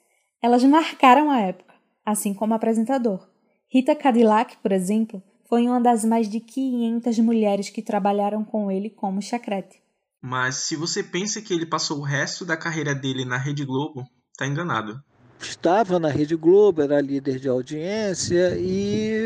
Elas 0.42 0.64
marcaram 0.64 1.30
a 1.30 1.40
época, 1.40 1.74
assim 2.04 2.32
como 2.34 2.52
o 2.52 2.56
apresentador. 2.56 3.28
Rita 3.68 3.94
Cadillac, 3.94 4.56
por 4.56 4.72
exemplo, 4.72 5.22
foi 5.50 5.66
uma 5.66 5.80
das 5.80 6.04
mais 6.04 6.28
de 6.28 6.38
500 6.38 7.18
mulheres 7.18 7.68
que 7.68 7.82
trabalharam 7.82 8.44
com 8.44 8.70
ele 8.70 8.88
como 8.88 9.20
chacrete. 9.20 9.82
Mas 10.22 10.54
se 10.54 10.76
você 10.76 11.02
pensa 11.02 11.42
que 11.42 11.52
ele 11.52 11.66
passou 11.66 11.98
o 11.98 12.04
resto 12.04 12.44
da 12.44 12.56
carreira 12.56 12.94
dele 12.94 13.24
na 13.24 13.36
Rede 13.36 13.64
Globo, 13.64 14.08
tá 14.38 14.46
enganado. 14.46 15.02
Estava 15.40 15.98
na 15.98 16.08
Rede 16.08 16.36
Globo, 16.36 16.82
era 16.82 17.00
líder 17.00 17.38
de 17.38 17.48
audiência 17.48 18.56
e 18.58 19.20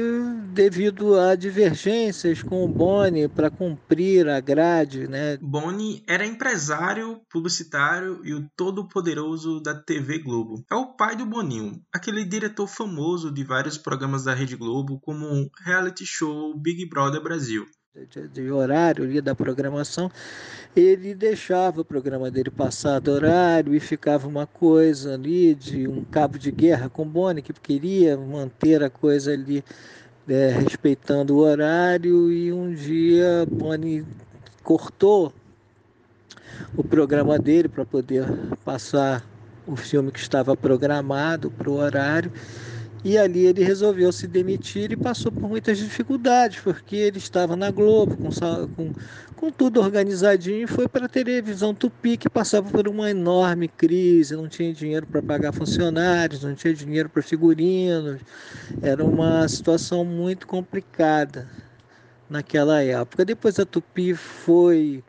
devido 0.53 1.19
a 1.19 1.35
divergências 1.35 2.43
com 2.43 2.65
o 2.65 2.69
Boni 2.69 3.29
para 3.29 3.51
cumprir 3.51 4.29
a 4.29 4.41
grade, 4.41 5.09
né? 5.09 5.37
Boni 5.41 6.03
era 6.09 6.25
empresário, 6.25 7.21
publicitário 7.31 8.21
e 8.25 8.33
o 8.35 8.49
todo-poderoso 8.57 9.61
da 9.61 9.75
TV 9.75 10.19
Globo. 10.19 10.65
É 10.71 10.75
o 10.75 10.95
pai 10.95 11.17
do 11.17 11.27
Boninho, 11.27 11.81
aquele 11.93 12.25
diretor 12.25 12.67
famoso 12.67 13.33
de 13.33 13.43
vários 13.45 13.77
programas 13.77 14.25
da 14.25 14.35
Rede 14.35 14.57
Globo, 14.57 15.01
como 15.01 15.51
reality 15.65 16.07
show 16.07 16.57
Big 16.59 16.89
Brother 16.89 17.23
Brasil 17.23 17.67
de, 18.11 18.27
de, 18.27 18.51
horário 18.51 19.05
ali 19.05 19.21
da 19.21 19.37
programação, 19.37 20.11
ele 20.75 21.15
deixava 21.15 21.81
o 21.81 21.85
programa 21.85 22.29
dele 22.29 22.51
passar 22.51 22.99
do 22.99 23.13
horário 23.13 23.73
e 23.73 23.79
ficava 23.79 24.27
uma 24.27 24.49
coisa 24.49 25.15
ali 25.15 25.55
de 25.55 25.87
um 25.87 26.03
cabo 26.03 26.37
de 26.37 26.51
guerra 26.51 26.89
com 26.89 27.07
Boni, 27.07 27.41
que 27.41 27.53
queria 27.53 28.17
manter 28.17 28.83
a 28.83 28.91
coisa 28.91 29.33
ali 29.33 29.63
é, 30.29 30.49
respeitando 30.49 31.37
o 31.37 31.39
horário 31.39 32.33
e 32.33 32.53
um 32.53 32.75
dia 32.75 33.47
Boni 33.49 34.05
cortou 34.65 35.33
o 36.77 36.83
programa 36.83 37.39
dele 37.39 37.69
para 37.69 37.85
poder 37.85 38.27
passar 38.65 39.25
o 39.69 39.77
filme 39.77 40.11
que 40.11 40.19
estava 40.19 40.57
programado 40.57 41.49
para 41.49 41.71
o 41.71 41.77
horário 41.77 42.33
e 43.05 43.19
ali 43.19 43.45
ele 43.45 43.63
resolveu 43.63 44.11
se 44.11 44.27
demitir 44.27 44.91
e 44.91 44.97
passou 44.97 45.31
por 45.31 45.47
muitas 45.47 45.77
dificuldades, 45.77 46.61
porque 46.61 46.97
ele 46.97 47.19
estava 47.19 47.55
na 47.55 47.71
Globo, 47.71 48.17
com, 48.17 48.31
com, 48.75 48.93
com 49.37 49.51
tudo 49.51 49.81
organizadinho, 49.81 50.63
e 50.63 50.67
foi 50.67 50.89
para 50.89 51.05
a 51.05 51.09
televisão 51.09 51.75
Tupi, 51.75 52.17
que 52.17 52.31
passava 52.31 52.71
por 52.71 52.89
uma 52.89 53.11
enorme 53.11 53.69
crise, 53.69 54.35
não 54.35 54.49
tinha 54.49 54.73
dinheiro 54.73 55.07
para 55.07 55.21
pagar 55.21 55.53
funcionários, 55.53 56.43
não 56.43 56.55
tinha 56.55 56.73
dinheiro 56.73 57.11
para 57.11 57.23
figurinos, 57.23 58.21
era 58.81 59.05
uma 59.05 59.47
situação 59.49 60.03
muito 60.03 60.47
complicada 60.47 61.47
naquela 62.35 62.83
época. 62.83 63.25
Depois 63.25 63.61
a 63.61 63.65
Tupi 63.65 64.13
foi 64.13 65.05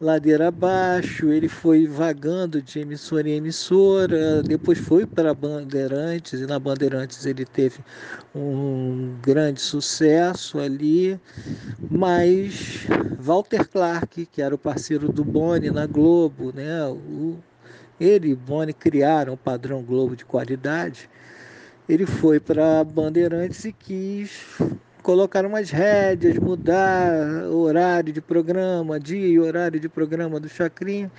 ladeira 0.00 0.48
abaixo, 0.48 1.30
ele 1.30 1.48
foi 1.48 1.86
vagando 1.86 2.60
de 2.60 2.80
emissora 2.80 3.28
em 3.28 3.36
emissora, 3.36 4.42
depois 4.42 4.78
foi 4.78 5.06
para 5.06 5.32
Bandeirantes, 5.32 6.40
e 6.40 6.46
na 6.46 6.58
Bandeirantes 6.58 7.24
ele 7.26 7.44
teve 7.44 7.78
um 8.34 9.14
grande 9.22 9.60
sucesso 9.60 10.58
ali, 10.58 11.18
mas 11.88 12.86
Walter 13.20 13.68
Clark, 13.68 14.26
que 14.26 14.42
era 14.42 14.54
o 14.54 14.58
parceiro 14.58 15.12
do 15.12 15.24
Boni 15.24 15.70
na 15.70 15.86
Globo, 15.86 16.52
né, 16.52 16.84
o, 16.88 17.38
ele 18.00 18.30
e 18.30 18.34
Boni 18.34 18.72
criaram 18.72 19.34
o 19.34 19.38
padrão 19.38 19.80
Globo 19.80 20.16
de 20.16 20.24
qualidade, 20.24 21.08
ele 21.88 22.04
foi 22.04 22.40
para 22.40 22.82
Bandeirantes 22.82 23.64
e 23.64 23.72
quis 23.72 24.58
colocar 25.04 25.44
umas 25.44 25.70
rédeas, 25.70 26.38
mudar 26.38 27.46
o 27.50 27.58
horário 27.58 28.10
de 28.10 28.22
programa, 28.22 28.98
dia 28.98 29.28
e 29.28 29.38
horário 29.38 29.78
de 29.78 29.86
programa 29.86 30.40
do 30.40 30.48
Chacrinha. 30.48 31.12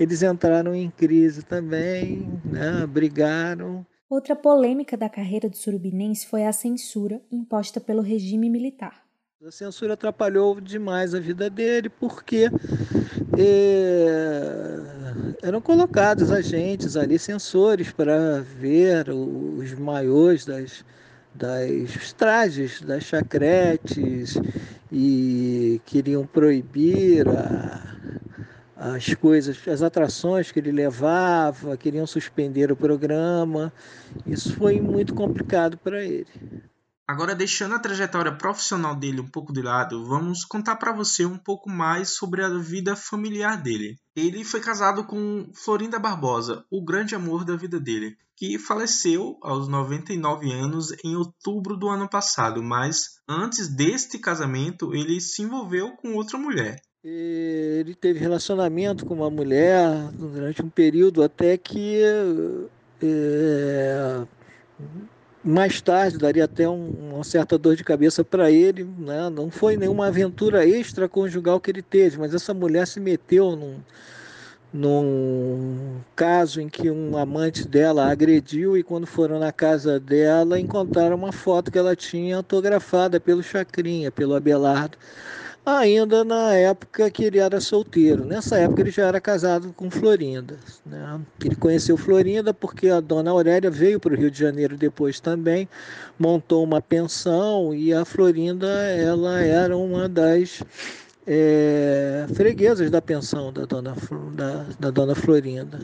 Eles 0.00 0.22
entraram 0.22 0.74
em 0.74 0.90
crise 0.90 1.42
também, 1.42 2.26
né? 2.42 2.86
brigaram. 2.88 3.86
Outra 4.08 4.34
polêmica 4.34 4.96
da 4.96 5.10
carreira 5.10 5.50
do 5.50 5.56
surubinense 5.56 6.26
foi 6.26 6.46
a 6.46 6.52
censura 6.52 7.20
imposta 7.30 7.78
pelo 7.78 8.00
regime 8.00 8.48
militar. 8.48 9.04
A 9.46 9.50
censura 9.50 9.92
atrapalhou 9.92 10.58
demais 10.58 11.14
a 11.14 11.20
vida 11.20 11.50
dele 11.50 11.90
porque 11.90 12.48
é, 13.38 14.76
eram 15.42 15.60
colocados 15.60 16.32
agentes 16.32 16.96
ali, 16.96 17.18
censores, 17.18 17.92
para 17.92 18.40
ver 18.40 19.10
os 19.10 19.74
maiores 19.74 20.46
das, 20.46 20.82
das 21.36 22.12
trajes, 22.12 22.80
das 22.80 23.04
chacretes 23.04 24.34
e 24.90 25.80
queriam 25.84 26.26
proibir 26.26 27.28
a, 27.28 27.96
as 28.76 29.14
coisas, 29.14 29.56
as 29.68 29.82
atrações 29.82 30.50
que 30.50 30.58
ele 30.58 30.72
levava, 30.72 31.76
queriam 31.76 32.06
suspender 32.06 32.70
o 32.72 32.76
programa. 32.76 33.72
Isso 34.26 34.54
foi 34.54 34.80
muito 34.80 35.14
complicado 35.14 35.78
para 35.78 36.04
ele. 36.04 36.28
Agora, 37.08 37.34
deixando 37.34 37.74
a 37.74 37.78
trajetória 37.78 38.32
profissional 38.32 38.94
dele 38.94 39.20
um 39.20 39.28
pouco 39.28 39.52
de 39.52 39.62
lado, 39.62 40.04
vamos 40.04 40.44
contar 40.44 40.76
para 40.76 40.92
você 40.92 41.24
um 41.24 41.38
pouco 41.38 41.70
mais 41.70 42.10
sobre 42.10 42.42
a 42.42 42.48
vida 42.48 42.96
familiar 42.96 43.62
dele. 43.62 43.96
Ele 44.16 44.42
foi 44.44 44.60
casado 44.60 45.04
com 45.04 45.46
Florinda 45.52 45.98
Barbosa, 45.98 46.64
o 46.70 46.82
grande 46.82 47.14
amor 47.14 47.44
da 47.44 47.54
vida 47.54 47.78
dele, 47.78 48.16
que 48.34 48.58
faleceu 48.58 49.38
aos 49.42 49.68
99 49.68 50.50
anos 50.50 50.92
em 51.04 51.14
outubro 51.14 51.76
do 51.76 51.88
ano 51.88 52.08
passado, 52.08 52.62
mas 52.62 53.20
antes 53.28 53.68
deste 53.68 54.18
casamento 54.18 54.94
ele 54.94 55.20
se 55.20 55.42
envolveu 55.42 55.92
com 55.96 56.14
outra 56.14 56.38
mulher. 56.38 56.80
Ele 57.04 57.94
teve 57.94 58.18
relacionamento 58.18 59.04
com 59.04 59.14
uma 59.14 59.30
mulher 59.30 60.10
durante 60.12 60.62
um 60.62 60.70
período 60.70 61.22
até 61.22 61.56
que 61.58 62.00
é, 63.02 64.26
mais 65.46 65.80
tarde 65.80 66.18
daria 66.18 66.44
até 66.44 66.68
um, 66.68 66.90
uma 67.14 67.22
certa 67.22 67.56
dor 67.56 67.76
de 67.76 67.84
cabeça 67.84 68.24
para 68.24 68.50
ele, 68.50 68.84
né? 68.98 69.30
não 69.30 69.48
foi 69.48 69.76
nenhuma 69.76 70.08
aventura 70.08 70.66
extraconjugal 70.66 71.60
que 71.60 71.70
ele 71.70 71.82
teve, 71.82 72.18
mas 72.18 72.34
essa 72.34 72.52
mulher 72.52 72.84
se 72.84 72.98
meteu 72.98 73.54
num, 73.54 73.76
num 74.72 76.00
caso 76.16 76.60
em 76.60 76.68
que 76.68 76.90
um 76.90 77.16
amante 77.16 77.66
dela 77.66 78.10
agrediu 78.10 78.76
e 78.76 78.82
quando 78.82 79.06
foram 79.06 79.38
na 79.38 79.52
casa 79.52 80.00
dela 80.00 80.58
encontraram 80.58 81.14
uma 81.14 81.30
foto 81.30 81.70
que 81.70 81.78
ela 81.78 81.94
tinha 81.94 82.38
autografada 82.38 83.20
pelo 83.20 83.42
Chacrinha, 83.42 84.10
pelo 84.10 84.34
Abelardo 84.34 84.98
ainda 85.66 86.24
na 86.24 86.54
época 86.54 87.10
que 87.10 87.24
ele 87.24 87.40
era 87.40 87.60
solteiro. 87.60 88.24
Nessa 88.24 88.56
época 88.56 88.82
ele 88.82 88.92
já 88.92 89.06
era 89.06 89.20
casado 89.20 89.72
com 89.76 89.90
Florinda. 89.90 90.56
Né? 90.86 91.20
Ele 91.44 91.56
conheceu 91.56 91.96
Florinda 91.96 92.54
porque 92.54 92.88
a 92.88 93.00
dona 93.00 93.32
Aurélia 93.32 93.68
veio 93.68 93.98
para 93.98 94.14
o 94.14 94.16
Rio 94.16 94.30
de 94.30 94.38
Janeiro 94.38 94.76
depois 94.76 95.18
também, 95.18 95.68
montou 96.16 96.62
uma 96.62 96.80
pensão 96.80 97.74
e 97.74 97.92
a 97.92 98.04
Florinda 98.04 98.68
ela 98.68 99.40
era 99.40 99.76
uma 99.76 100.08
das 100.08 100.62
é, 101.26 102.26
freguesas 102.32 102.88
da 102.88 103.02
pensão 103.02 103.52
da 103.52 103.64
dona, 103.64 103.96
da, 104.34 104.66
da 104.78 104.90
dona 104.90 105.16
Florinda. 105.16 105.80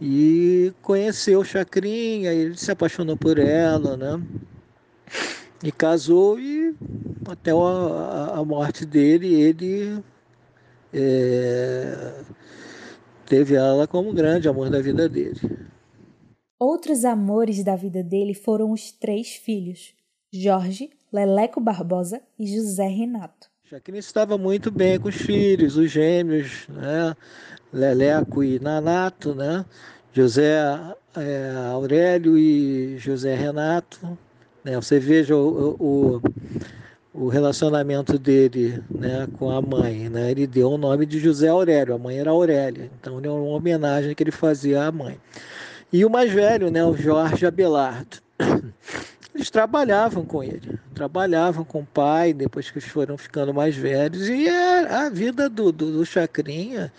E 0.00 0.72
conheceu 0.80 1.44
Chacrinha, 1.44 2.32
ele 2.32 2.56
se 2.56 2.70
apaixonou 2.70 3.16
por 3.16 3.38
ela, 3.38 3.96
né? 3.96 4.22
E 5.62 5.70
casou 5.70 6.38
e 6.40 6.74
até 7.28 7.50
a, 7.50 8.38
a 8.38 8.44
morte 8.44 8.86
dele, 8.86 9.34
ele 9.34 10.02
é, 10.92 12.14
teve 13.26 13.54
ela 13.54 13.86
como 13.86 14.12
grande 14.12 14.48
amor 14.48 14.70
da 14.70 14.80
vida 14.80 15.08
dele. 15.08 15.40
Outros 16.58 17.04
amores 17.04 17.62
da 17.62 17.76
vida 17.76 18.02
dele 18.02 18.34
foram 18.34 18.72
os 18.72 18.90
três 18.90 19.34
filhos, 19.34 19.94
Jorge, 20.32 20.90
Leleco 21.12 21.60
Barbosa 21.60 22.20
e 22.38 22.46
José 22.46 22.86
Renato. 22.86 23.48
Jaqueline 23.64 24.00
estava 24.00 24.36
muito 24.36 24.70
bem 24.70 24.98
com 24.98 25.08
os 25.08 25.14
filhos, 25.14 25.76
os 25.76 25.90
gêmeos, 25.90 26.66
né? 26.68 27.14
Leleco 27.72 28.42
e 28.42 28.58
Nanato, 28.58 29.34
né? 29.34 29.64
José 30.12 30.60
é, 31.16 31.52
Aurélio 31.70 32.36
e 32.36 32.98
José 32.98 33.34
Renato, 33.34 34.18
né? 34.64 34.76
Você 34.76 34.98
veja 34.98 35.36
o, 35.36 35.76
o, 35.78 36.22
o, 37.12 37.28
relacionamento 37.28 38.18
dele 38.18 38.82
né, 38.90 39.26
com 39.38 39.50
a 39.50 39.60
mãe. 39.60 40.08
Né? 40.08 40.30
Ele 40.30 40.46
deu 40.46 40.70
o 40.70 40.78
nome 40.78 41.06
de 41.06 41.18
José 41.18 41.48
Aurélio, 41.48 41.94
a 41.94 41.98
mãe 41.98 42.18
era 42.18 42.30
Aurélia. 42.30 42.90
Então, 42.98 43.18
era 43.18 43.32
uma 43.32 43.56
homenagem 43.56 44.14
que 44.14 44.22
ele 44.22 44.30
fazia 44.30 44.84
à 44.84 44.92
mãe. 44.92 45.18
E 45.92 46.04
o 46.04 46.10
mais 46.10 46.30
velho, 46.30 46.70
né, 46.70 46.84
o 46.84 46.96
Jorge 46.96 47.46
Abelardo. 47.46 48.18
Eles 49.32 49.48
trabalhavam 49.48 50.24
com 50.24 50.42
ele, 50.42 50.76
trabalhavam 50.92 51.64
com 51.64 51.80
o 51.80 51.86
pai, 51.86 52.32
depois 52.32 52.68
que 52.68 52.78
eles 52.78 52.88
foram 52.88 53.16
ficando 53.16 53.54
mais 53.54 53.76
velhos. 53.76 54.28
E 54.28 54.48
a, 54.48 55.06
a 55.06 55.08
vida 55.08 55.48
do, 55.48 55.70
do, 55.70 55.92
do 55.92 56.04
Chacrinha 56.04 56.92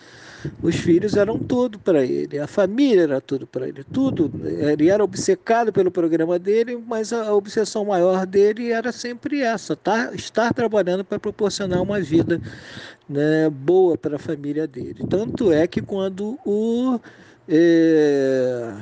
os 0.62 0.76
filhos 0.76 1.16
eram 1.16 1.38
tudo 1.38 1.78
para 1.78 2.04
ele, 2.04 2.38
a 2.38 2.46
família 2.46 3.02
era 3.02 3.20
tudo 3.20 3.46
para 3.46 3.68
ele, 3.68 3.84
tudo. 3.84 4.30
Ele 4.44 4.88
era 4.88 5.02
obcecado 5.02 5.72
pelo 5.72 5.90
programa 5.90 6.38
dele, 6.38 6.82
mas 6.86 7.12
a 7.12 7.34
obsessão 7.34 7.84
maior 7.84 8.26
dele 8.26 8.70
era 8.70 8.92
sempre 8.92 9.40
essa: 9.40 9.76
tá, 9.76 10.12
estar 10.14 10.52
trabalhando 10.52 11.04
para 11.04 11.18
proporcionar 11.18 11.82
uma 11.82 12.00
vida 12.00 12.40
né, 13.08 13.50
boa 13.50 13.96
para 13.96 14.16
a 14.16 14.18
família 14.18 14.66
dele. 14.66 15.04
Tanto 15.08 15.52
é 15.52 15.66
que 15.66 15.80
quando 15.80 16.38
o. 16.44 16.98
É, 17.48 18.72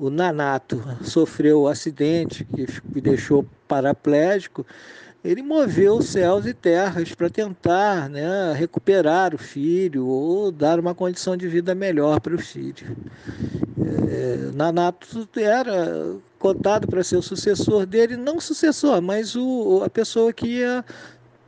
o 0.00 0.08
Nanato 0.08 0.82
sofreu 1.02 1.60
o 1.60 1.68
acidente 1.68 2.42
que 2.44 3.00
deixou 3.02 3.44
paraplégico, 3.68 4.66
ele 5.22 5.42
moveu 5.42 6.00
céus 6.00 6.46
e 6.46 6.54
terras 6.54 7.14
para 7.14 7.28
tentar 7.28 8.08
né, 8.08 8.52
recuperar 8.54 9.34
o 9.34 9.38
filho 9.38 10.06
ou 10.06 10.50
dar 10.50 10.80
uma 10.80 10.94
condição 10.94 11.36
de 11.36 11.46
vida 11.46 11.74
melhor 11.74 12.20
para 12.20 12.34
o 12.34 12.38
filho. 12.38 12.96
É, 14.08 14.50
Nanato 14.54 15.28
era 15.36 16.16
cotado 16.38 16.88
para 16.88 17.04
ser 17.04 17.16
o 17.16 17.22
sucessor 17.22 17.84
dele, 17.84 18.16
não 18.16 18.40
sucessor, 18.40 19.02
mas 19.02 19.36
o, 19.36 19.82
a 19.84 19.90
pessoa 19.90 20.32
que 20.32 20.46
ia 20.46 20.84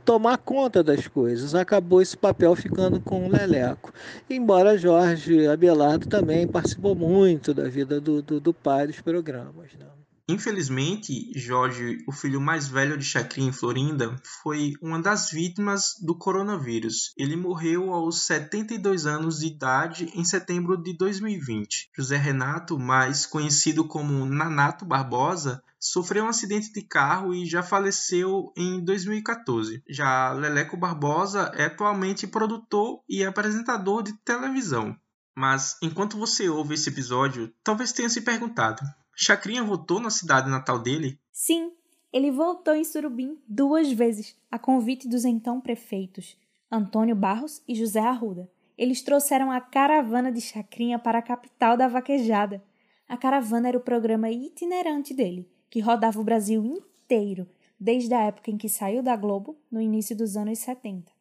tomar 0.05 0.37
conta 0.37 0.83
das 0.83 1.07
coisas. 1.07 1.55
Acabou 1.55 2.01
esse 2.01 2.15
papel 2.15 2.55
ficando 2.55 2.99
com 2.99 3.25
o 3.25 3.31
Leleco. 3.31 3.91
Embora 4.29 4.77
Jorge 4.77 5.47
Abelardo 5.47 6.07
também 6.07 6.47
participou 6.47 6.95
muito 6.95 7.53
da 7.53 7.67
vida 7.67 7.99
do, 7.99 8.21
do, 8.21 8.39
do 8.39 8.53
pai 8.53 8.87
dos 8.87 9.01
programas. 9.01 9.71
Né? 9.79 9.85
Infelizmente, 10.29 11.37
Jorge, 11.37 11.97
o 12.07 12.11
filho 12.13 12.39
mais 12.39 12.69
velho 12.69 12.97
de 12.97 13.03
Chacrinha 13.03 13.49
em 13.49 13.53
Florinda, 13.53 14.15
foi 14.41 14.71
uma 14.81 15.01
das 15.01 15.29
vítimas 15.29 15.95
do 16.01 16.17
coronavírus. 16.17 17.13
Ele 17.17 17.35
morreu 17.35 17.93
aos 17.93 18.25
72 18.25 19.05
anos 19.05 19.39
de 19.39 19.47
idade 19.47 20.09
em 20.15 20.23
setembro 20.23 20.81
de 20.81 20.95
2020. 20.95 21.89
José 21.93 22.15
Renato, 22.15 22.79
mais 22.79 23.25
conhecido 23.25 23.85
como 23.85 24.25
Nanato 24.25 24.85
Barbosa, 24.85 25.61
sofreu 25.77 26.23
um 26.23 26.29
acidente 26.29 26.71
de 26.71 26.81
carro 26.83 27.33
e 27.33 27.45
já 27.45 27.61
faleceu 27.61 28.53
em 28.55 28.81
2014. 28.81 29.83
Já 29.89 30.31
Leleco 30.31 30.77
Barbosa 30.77 31.51
é 31.53 31.65
atualmente 31.65 32.25
produtor 32.25 33.03
e 33.09 33.25
apresentador 33.25 34.01
de 34.01 34.13
televisão. 34.23 34.95
Mas 35.35 35.77
enquanto 35.81 36.17
você 36.17 36.47
ouve 36.47 36.75
esse 36.75 36.89
episódio, 36.89 37.53
talvez 37.61 37.91
tenha 37.91 38.09
se 38.09 38.21
perguntado: 38.21 38.81
Chacrinha 39.15 39.63
voltou 39.63 39.99
na 39.99 40.09
cidade 40.09 40.49
natal 40.49 40.79
dele? 40.79 41.19
Sim, 41.31 41.71
ele 42.11 42.31
voltou 42.31 42.73
em 42.73 42.83
Surubim 42.83 43.37
duas 43.47 43.91
vezes, 43.91 44.35
a 44.51 44.57
convite 44.57 45.07
dos 45.07 45.23
então 45.23 45.61
prefeitos, 45.61 46.37
Antônio 46.71 47.15
Barros 47.15 47.61
e 47.67 47.75
José 47.75 47.99
Arruda. 47.99 48.49
Eles 48.77 49.03
trouxeram 49.03 49.51
a 49.51 49.61
caravana 49.61 50.31
de 50.31 50.41
Chacrinha 50.41 50.97
para 50.97 51.19
a 51.19 51.21
capital 51.21 51.77
da 51.77 51.87
vaquejada. 51.87 52.63
A 53.07 53.15
caravana 53.15 53.67
era 53.67 53.77
o 53.77 53.81
programa 53.81 54.31
itinerante 54.31 55.13
dele, 55.13 55.47
que 55.69 55.79
rodava 55.79 56.19
o 56.19 56.23
Brasil 56.23 56.65
inteiro, 56.65 57.47
desde 57.79 58.13
a 58.13 58.21
época 58.21 58.49
em 58.49 58.57
que 58.57 58.67
saiu 58.67 59.03
da 59.03 59.15
Globo, 59.15 59.55
no 59.71 59.79
início 59.79 60.15
dos 60.15 60.35
anos 60.35 60.57
70. 60.59 61.11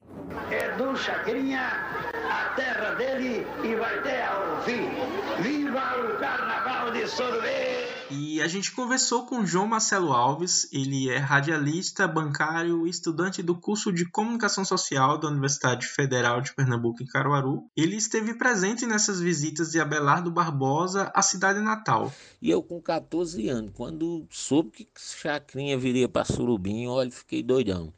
É 0.51 0.77
do 0.77 0.97
Chacrinha, 0.97 1.61
a 1.61 2.55
terra 2.55 2.95
dele, 2.95 3.47
e 3.63 3.75
vai 3.75 4.03
ter 4.03 4.23
ao 4.23 4.63
fim. 4.63 5.43
Viva 5.43 5.81
o 6.01 6.19
Carnaval 6.19 6.93
de 6.93 7.07
Sorvete! 7.07 7.72
E 8.15 8.43
a 8.43 8.47
gente 8.47 8.73
conversou 8.73 9.25
com 9.25 9.47
João 9.47 9.67
Marcelo 9.67 10.13
Alves, 10.13 10.69
ele 10.71 11.09
é 11.09 11.17
radialista, 11.17 12.07
bancário, 12.07 12.87
estudante 12.87 13.43
do 13.43 13.55
curso 13.55 13.91
de 13.91 14.05
Comunicação 14.05 14.67
Social 14.67 15.17
da 15.17 15.29
Universidade 15.29 15.87
Federal 15.87 16.43
de 16.43 16.55
Pernambuco 16.55 17.03
em 17.03 17.07
Caruaru. 17.07 17.65
Ele 17.75 17.97
esteve 17.97 18.35
presente 18.35 18.85
nessas 18.85 19.19
visitas 19.19 19.73
de 19.73 19.81
Abelardo 19.81 20.31
Barbosa 20.31 21.11
à 21.15 21.23
cidade 21.23 21.61
natal. 21.61 22.13
E 22.41 22.51
eu 22.51 22.63
com 22.63 22.83
14 22.83 23.49
anos, 23.49 23.73
quando 23.75 24.27
soube 24.31 24.71
que 24.71 24.89
Chacrinha 24.99 25.79
viria 25.79 26.07
para 26.07 26.27
Surubim, 26.27 26.87
olha, 26.89 27.11
fiquei 27.11 27.43
doidão. 27.43 27.95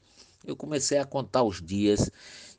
Eu 0.47 0.55
comecei 0.55 0.99
a 0.99 1.05
contar 1.05 1.43
os 1.43 1.61
dias 1.61 2.09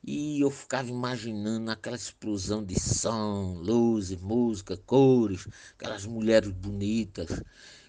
e 0.07 0.39
eu 0.41 0.51
ficava 0.51 0.87
imaginando 0.87 1.71
aquela 1.71 1.95
explosão 1.95 2.63
de 2.63 2.79
som, 2.79 3.55
luzes, 3.57 4.21
música, 4.21 4.77
cores, 4.77 5.47
aquelas 5.77 6.05
mulheres 6.05 6.51
bonitas 6.51 7.41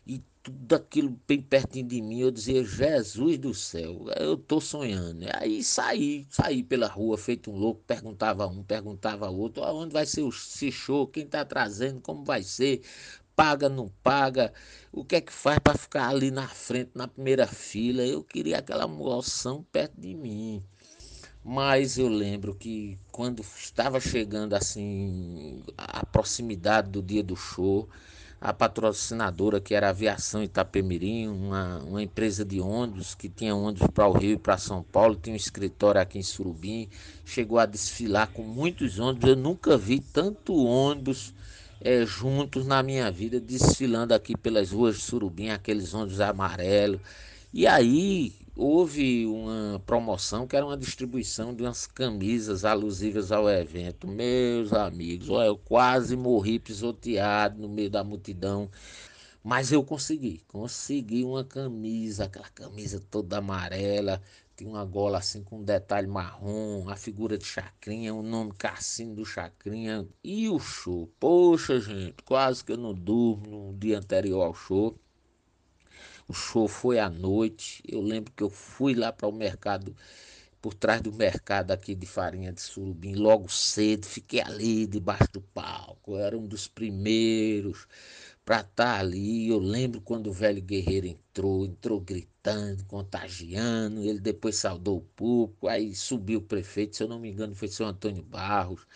e 0.06 0.24
tudo 0.42 0.76
aquilo 0.76 1.20
bem 1.28 1.42
pertinho 1.42 1.86
de 1.86 2.00
mim. 2.00 2.20
Eu 2.20 2.30
dizia, 2.30 2.64
Jesus 2.64 3.36
do 3.36 3.52
céu, 3.52 4.06
eu 4.16 4.36
tô 4.38 4.60
sonhando. 4.62 5.26
Aí 5.34 5.62
saí, 5.62 6.26
saí 6.30 6.62
pela 6.62 6.86
rua 6.86 7.18
feito 7.18 7.50
um 7.50 7.56
louco, 7.56 7.82
perguntava 7.86 8.46
um, 8.46 8.62
perguntava 8.62 9.28
outro, 9.28 9.62
aonde 9.62 9.92
vai 9.92 10.06
ser 10.06 10.26
esse 10.26 10.72
show, 10.72 11.06
quem 11.06 11.26
tá 11.26 11.44
trazendo, 11.44 12.00
como 12.00 12.24
vai 12.24 12.42
ser, 12.42 12.80
paga, 13.34 13.68
não 13.68 13.90
paga, 14.02 14.54
o 14.90 15.04
que 15.04 15.16
é 15.16 15.20
que 15.20 15.32
faz 15.32 15.58
para 15.58 15.76
ficar 15.76 16.08
ali 16.08 16.30
na 16.30 16.48
frente, 16.48 16.92
na 16.94 17.06
primeira 17.06 17.46
fila. 17.46 18.02
Eu 18.02 18.24
queria 18.24 18.58
aquela 18.58 18.88
moção 18.88 19.62
perto 19.70 20.00
de 20.00 20.14
mim. 20.14 20.64
Mas 21.48 21.96
eu 21.96 22.08
lembro 22.08 22.56
que 22.56 22.98
quando 23.12 23.40
estava 23.40 24.00
chegando 24.00 24.54
assim 24.54 25.62
a 25.78 26.04
proximidade 26.04 26.90
do 26.90 27.00
dia 27.00 27.22
do 27.22 27.36
show, 27.36 27.88
a 28.40 28.52
patrocinadora 28.52 29.60
que 29.60 29.72
era 29.72 29.86
a 29.86 29.90
Aviação 29.90 30.42
Itapemirim, 30.42 31.28
uma, 31.28 31.78
uma 31.84 32.02
empresa 32.02 32.44
de 32.44 32.60
ônibus 32.60 33.14
que 33.14 33.28
tinha 33.28 33.54
ônibus 33.54 33.86
para 33.94 34.08
o 34.08 34.12
Rio 34.12 34.32
e 34.32 34.36
para 34.36 34.58
São 34.58 34.82
Paulo, 34.82 35.14
tinha 35.14 35.34
um 35.34 35.36
escritório 35.36 36.00
aqui 36.00 36.18
em 36.18 36.22
Surubim, 36.22 36.88
chegou 37.24 37.60
a 37.60 37.66
desfilar 37.66 38.26
com 38.32 38.42
muitos 38.42 38.98
ônibus. 38.98 39.30
Eu 39.30 39.36
nunca 39.36 39.78
vi 39.78 40.00
tanto 40.00 40.52
ônibus 40.52 41.32
é, 41.80 42.04
juntos 42.04 42.66
na 42.66 42.82
minha 42.82 43.08
vida, 43.08 43.38
desfilando 43.38 44.12
aqui 44.12 44.36
pelas 44.36 44.72
ruas 44.72 44.96
de 44.96 45.02
Surubim, 45.02 45.50
aqueles 45.50 45.94
ônibus 45.94 46.20
amarelos. 46.20 47.00
E 47.54 47.68
aí 47.68 48.34
houve 48.56 49.26
uma 49.26 49.80
promoção 49.84 50.46
que 50.46 50.56
era 50.56 50.64
uma 50.64 50.76
distribuição 50.76 51.54
de 51.54 51.62
umas 51.62 51.86
camisas 51.86 52.64
alusivas 52.64 53.30
ao 53.30 53.48
evento. 53.48 54.08
Meus 54.08 54.72
amigos, 54.72 55.28
eu 55.28 55.58
quase 55.58 56.16
morri 56.16 56.58
pisoteado 56.58 57.60
no 57.60 57.68
meio 57.68 57.90
da 57.90 58.02
multidão. 58.02 58.70
Mas 59.44 59.70
eu 59.70 59.84
consegui, 59.84 60.42
consegui 60.48 61.22
uma 61.22 61.44
camisa, 61.44 62.24
aquela 62.24 62.48
camisa 62.48 63.00
toda 63.10 63.38
amarela, 63.38 64.20
tinha 64.56 64.70
uma 64.70 64.84
gola 64.84 65.18
assim 65.18 65.44
com 65.44 65.58
um 65.58 65.62
detalhe 65.62 66.06
marrom, 66.08 66.88
a 66.88 66.96
figura 66.96 67.36
de 67.38 67.44
Chacrinha, 67.44 68.14
o 68.14 68.22
nome 68.22 68.52
Cassino 68.58 69.14
do 69.14 69.24
Chacrinha 69.24 70.08
e 70.24 70.48
o 70.48 70.58
show. 70.58 71.12
Poxa, 71.20 71.78
gente, 71.78 72.22
quase 72.24 72.64
que 72.64 72.72
eu 72.72 72.76
não 72.76 72.94
durmo 72.94 73.70
no 73.72 73.78
dia 73.78 73.98
anterior 73.98 74.42
ao 74.42 74.54
show. 74.54 74.98
O 76.28 76.32
show 76.34 76.66
foi 76.68 76.98
à 76.98 77.08
noite. 77.08 77.82
Eu 77.86 78.00
lembro 78.00 78.32
que 78.32 78.42
eu 78.42 78.50
fui 78.50 78.94
lá 78.94 79.12
para 79.12 79.28
o 79.28 79.32
mercado, 79.32 79.94
por 80.60 80.74
trás 80.74 81.00
do 81.00 81.12
mercado 81.12 81.70
aqui 81.72 81.94
de 81.94 82.06
farinha 82.06 82.52
de 82.52 82.60
surubim, 82.60 83.14
logo 83.14 83.48
cedo. 83.48 84.06
Fiquei 84.06 84.40
ali 84.40 84.86
debaixo 84.86 85.28
do 85.32 85.40
palco. 85.40 86.12
Eu 86.12 86.18
era 86.18 86.36
um 86.38 86.46
dos 86.46 86.66
primeiros 86.68 87.86
para 88.44 88.60
estar 88.60 88.94
tá 88.94 88.98
ali. 88.98 89.48
Eu 89.48 89.58
lembro 89.58 90.00
quando 90.00 90.28
o 90.28 90.32
velho 90.32 90.62
guerreiro 90.62 91.06
entrou, 91.06 91.64
entrou 91.66 92.00
gritando, 92.00 92.84
contagiando. 92.86 94.02
Ele 94.02 94.20
depois 94.20 94.56
saudou 94.56 94.98
o 94.98 95.02
público. 95.02 95.68
Aí 95.68 95.94
subiu 95.94 96.40
o 96.40 96.42
prefeito, 96.42 96.96
se 96.96 97.02
eu 97.02 97.08
não 97.08 97.18
me 97.20 97.30
engano, 97.30 97.54
foi 97.54 97.68
seu 97.68 97.86
Antônio 97.86 98.22
Barros. 98.22 98.86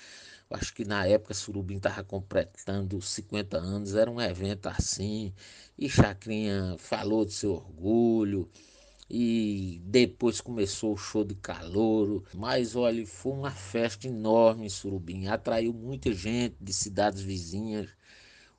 Acho 0.51 0.75
que 0.75 0.85
na 0.85 1.07
época 1.07 1.33
Surubim 1.33 1.77
estava 1.77 2.03
completando 2.03 3.01
50 3.01 3.57
anos, 3.57 3.95
era 3.95 4.11
um 4.11 4.21
evento 4.21 4.67
assim. 4.69 5.33
E 5.79 5.89
Chacrinha 5.89 6.75
falou 6.79 7.25
de 7.25 7.33
seu 7.33 7.53
orgulho. 7.53 8.51
E 9.09 9.81
depois 9.85 10.41
começou 10.41 10.93
o 10.93 10.97
show 10.97 11.25
de 11.25 11.37
calouro. 11.37 12.25
Mas 12.35 12.75
olha, 12.75 13.07
foi 13.07 13.33
uma 13.33 13.51
festa 13.53 14.09
enorme 14.09 14.67
em 14.67 14.69
Surubim. 14.69 15.29
Atraiu 15.29 15.73
muita 15.73 16.13
gente 16.13 16.57
de 16.61 16.73
cidades 16.73 17.21
vizinhas. 17.21 17.89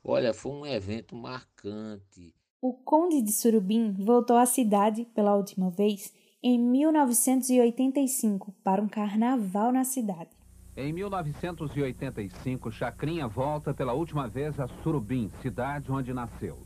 Olha, 0.02 0.32
foi 0.32 0.52
um 0.52 0.66
evento 0.66 1.14
marcante. 1.14 2.34
O 2.60 2.72
Conde 2.72 3.20
de 3.20 3.32
Surubim 3.32 3.92
voltou 3.92 4.36
à 4.36 4.46
cidade 4.46 5.04
pela 5.14 5.36
última 5.36 5.68
vez 5.70 6.12
em 6.42 6.58
1985 6.58 8.54
para 8.64 8.82
um 8.82 8.88
carnaval 8.88 9.72
na 9.72 9.84
cidade. 9.84 10.41
Em 10.74 10.90
1985, 10.90 12.72
Chacrinha 12.72 13.28
volta 13.28 13.74
pela 13.74 13.92
última 13.92 14.26
vez 14.26 14.58
a 14.58 14.66
Surubim, 14.66 15.30
cidade 15.42 15.92
onde 15.92 16.14
nasceu. 16.14 16.56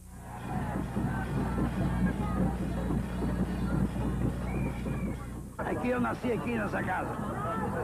Aqui 5.58 5.88
eu 5.88 6.00
nasci 6.00 6.30
aqui 6.30 6.56
nessa 6.56 6.80
casa. 6.84 7.16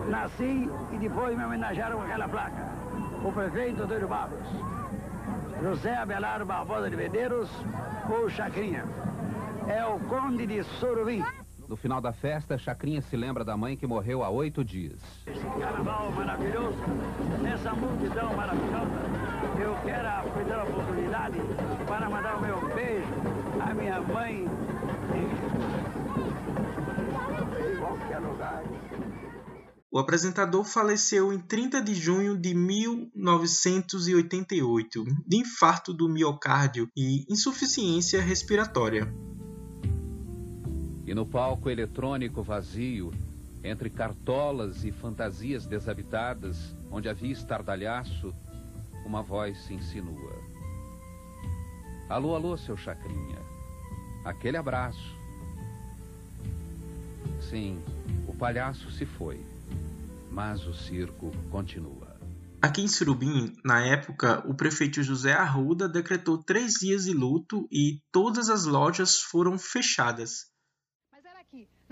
Nasci 0.08 0.70
e 0.92 0.98
depois 0.98 1.36
me 1.36 1.44
homenagearam 1.44 1.96
com 1.96 2.04
aquela 2.04 2.28
placa. 2.28 2.68
O 3.24 3.32
prefeito 3.32 3.82
Antônio 3.82 4.06
Barros. 4.06 4.46
José 5.60 5.96
Abelardo 5.96 6.46
Barbosa 6.46 6.88
de 6.88 6.96
Medeiros 6.96 7.50
ou 8.08 8.30
Chacrinha. 8.30 8.84
É 9.66 9.84
o 9.84 9.98
Conde 10.08 10.46
de 10.46 10.62
Surubim. 10.78 11.24
No 11.72 11.76
final 11.76 12.00
da 12.02 12.12
festa, 12.12 12.58
Chacrinha 12.58 13.00
se 13.00 13.16
lembra 13.16 13.42
da 13.42 13.56
mãe 13.56 13.78
que 13.78 13.86
morreu 13.86 14.22
há 14.22 14.28
oito 14.28 14.62
dias. 14.62 15.00
Esse 15.26 15.40
carnaval 15.40 16.12
maravilhoso, 16.12 16.76
nessa 17.40 17.72
multidão 17.72 18.36
maravilhosa, 18.36 19.00
eu 19.58 19.74
quero 19.82 20.06
aproveitar 20.06 20.58
a 20.58 20.64
oportunidade 20.64 21.38
para 21.88 22.10
mandar 22.10 22.36
o 22.36 22.42
meu 22.42 22.60
beijo 22.74 23.08
à 23.58 23.72
minha 23.72 24.02
mãe 24.02 24.46
em 27.58 27.76
qualquer 27.78 28.18
lugar. 28.18 28.62
O 29.90 29.98
apresentador 29.98 30.64
faleceu 30.64 31.32
em 31.32 31.38
30 31.38 31.80
de 31.80 31.94
junho 31.94 32.36
de 32.36 32.54
1988 32.54 35.04
de 35.26 35.38
infarto 35.38 35.94
do 35.94 36.06
miocárdio 36.06 36.90
e 36.94 37.24
insuficiência 37.32 38.20
respiratória. 38.20 39.10
E 41.06 41.14
no 41.14 41.26
palco 41.26 41.68
eletrônico 41.68 42.42
vazio, 42.42 43.12
entre 43.64 43.90
cartolas 43.90 44.84
e 44.84 44.92
fantasias 44.92 45.66
desabitadas, 45.66 46.74
onde 46.90 47.08
havia 47.08 47.32
estardalhaço, 47.32 48.34
uma 49.04 49.22
voz 49.22 49.58
se 49.64 49.74
insinua. 49.74 50.32
Alô, 52.08 52.34
alô, 52.34 52.56
seu 52.56 52.76
Chacrinha. 52.76 53.38
Aquele 54.24 54.56
abraço. 54.56 55.16
Sim, 57.48 57.82
o 58.28 58.34
palhaço 58.34 58.90
se 58.90 59.04
foi, 59.04 59.40
mas 60.30 60.66
o 60.66 60.74
circo 60.74 61.32
continua. 61.50 62.12
Aqui 62.60 62.80
em 62.80 62.86
Surubim, 62.86 63.56
na 63.64 63.84
época, 63.84 64.40
o 64.48 64.54
prefeito 64.54 65.02
José 65.02 65.32
Arruda 65.32 65.88
decretou 65.88 66.38
três 66.38 66.74
dias 66.74 67.04
de 67.04 67.12
luto 67.12 67.66
e 67.72 68.00
todas 68.12 68.48
as 68.48 68.64
lojas 68.64 69.20
foram 69.20 69.58
fechadas. 69.58 70.51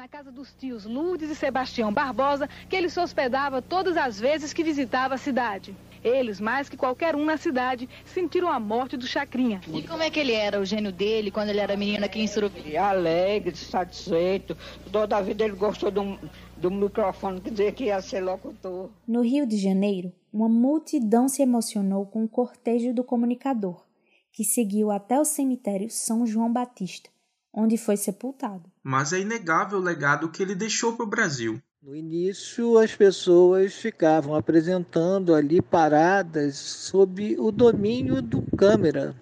Na 0.01 0.09
casa 0.09 0.33
dos 0.33 0.55
tios 0.55 0.87
Lourdes 0.87 1.29
e 1.29 1.35
Sebastião 1.35 1.93
Barbosa, 1.93 2.49
que 2.71 2.75
ele 2.75 2.89
se 2.89 2.99
hospedava 2.99 3.61
todas 3.61 3.99
as 3.99 4.19
vezes 4.19 4.51
que 4.51 4.65
visitava 4.65 5.17
a 5.17 5.19
cidade. 5.19 5.77
Eles, 6.03 6.41
mais 6.41 6.71
que 6.71 6.77
qualquer 6.79 7.15
um 7.15 7.23
na 7.23 7.37
cidade, 7.37 7.87
sentiram 8.07 8.51
a 8.51 8.59
morte 8.59 8.97
do 8.97 9.07
Chacrinha. 9.07 9.61
E 9.69 9.83
como 9.83 10.03
é 10.03 10.09
que 10.09 10.19
ele 10.19 10.33
era, 10.33 10.59
o 10.59 10.65
gênio 10.65 10.91
dele, 10.91 11.31
quando 11.31 11.51
ele 11.51 11.61
era 11.61 11.77
menino 11.77 12.03
aqui 12.03 12.19
em 12.19 12.27
Surubim? 12.27 12.75
Alegre, 12.77 13.55
satisfeito. 13.55 14.57
Toda 14.91 15.19
a 15.19 15.21
vida 15.21 15.45
ele 15.45 15.55
gostou 15.55 15.91
do, 15.91 16.19
do 16.57 16.71
microfone, 16.71 17.43
que 17.43 17.51
dizia 17.51 17.71
que 17.71 17.85
ia 17.85 18.01
ser 18.01 18.23
locutor. 18.23 18.89
No 19.07 19.21
Rio 19.21 19.47
de 19.47 19.59
Janeiro, 19.59 20.15
uma 20.33 20.49
multidão 20.49 21.29
se 21.29 21.43
emocionou 21.43 22.07
com 22.07 22.25
o 22.25 22.29
cortejo 22.29 22.95
do 22.95 23.05
comunicador, 23.05 23.85
que 24.33 24.45
seguiu 24.45 24.91
até 24.91 25.21
o 25.21 25.27
cemitério 25.27 25.91
São 25.91 26.27
João 26.27 26.51
Batista, 26.51 27.11
onde 27.53 27.77
foi 27.77 27.97
sepultado. 27.97 28.71
Mas 28.83 29.13
é 29.13 29.21
inegável 29.21 29.79
o 29.79 29.83
legado 29.83 30.31
que 30.31 30.43
ele 30.43 30.55
deixou 30.55 30.97
para 30.97 31.05
o 31.05 31.09
Brasil. 31.09 31.61
No 31.83 31.97
início, 31.97 32.77
as 32.77 32.95
pessoas 32.95 33.75
ficavam 33.75 34.35
apresentando 34.35 35.35
ali 35.35 35.63
paradas 35.63 36.57
sob 36.57 37.37
o 37.39 37.51
domínio 37.51 38.21
do 38.21 38.43
câmera. 38.57 39.15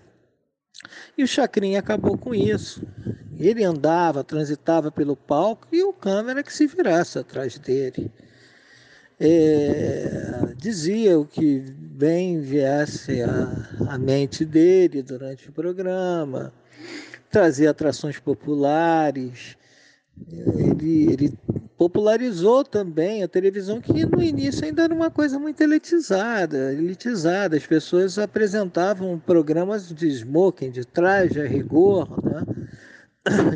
E 1.17 1.23
o 1.23 1.29
Chacrinha 1.29 1.79
acabou 1.79 2.19
com 2.19 2.35
isso. 2.35 2.83
Ele 3.39 3.63
andava, 3.63 4.25
transitava 4.25 4.91
pelo 4.91 5.15
palco 5.15 5.69
e 5.73 5.83
o 5.85 5.93
câmera 5.93 6.43
que 6.43 6.53
se 6.53 6.67
virasse 6.67 7.19
atrás 7.19 7.57
dele. 7.59 8.11
É, 9.21 10.55
dizia 10.57 11.19
o 11.19 11.25
que 11.25 11.61
bem 11.61 12.41
viesse 12.41 13.23
à, 13.23 13.95
à 13.95 13.99
mente 13.99 14.45
dele 14.45 15.03
durante 15.03 15.49
o 15.49 15.53
programa, 15.53 16.53
trazia 17.31 17.71
atrações 17.71 18.19
populares. 18.19 19.57
Ele, 20.31 21.13
ele 21.13 21.39
popularizou 21.77 22.65
também 22.65 23.23
a 23.23 23.29
televisão, 23.29 23.81
que 23.81 24.05
no 24.05 24.21
início 24.21 24.65
ainda 24.65 24.83
era 24.83 24.93
uma 24.93 25.11
coisa 25.11 25.39
muito 25.39 25.61
elitizada, 25.61 26.73
elitizada. 26.73 27.57
As 27.57 27.67
pessoas 27.67 28.19
apresentavam 28.19 29.19
programas 29.19 29.89
de 29.89 30.09
smoking, 30.09 30.71
de 30.71 30.85
traje 30.85 31.41
a 31.41 31.47
rigor, 31.47 32.09
né? 32.25 32.43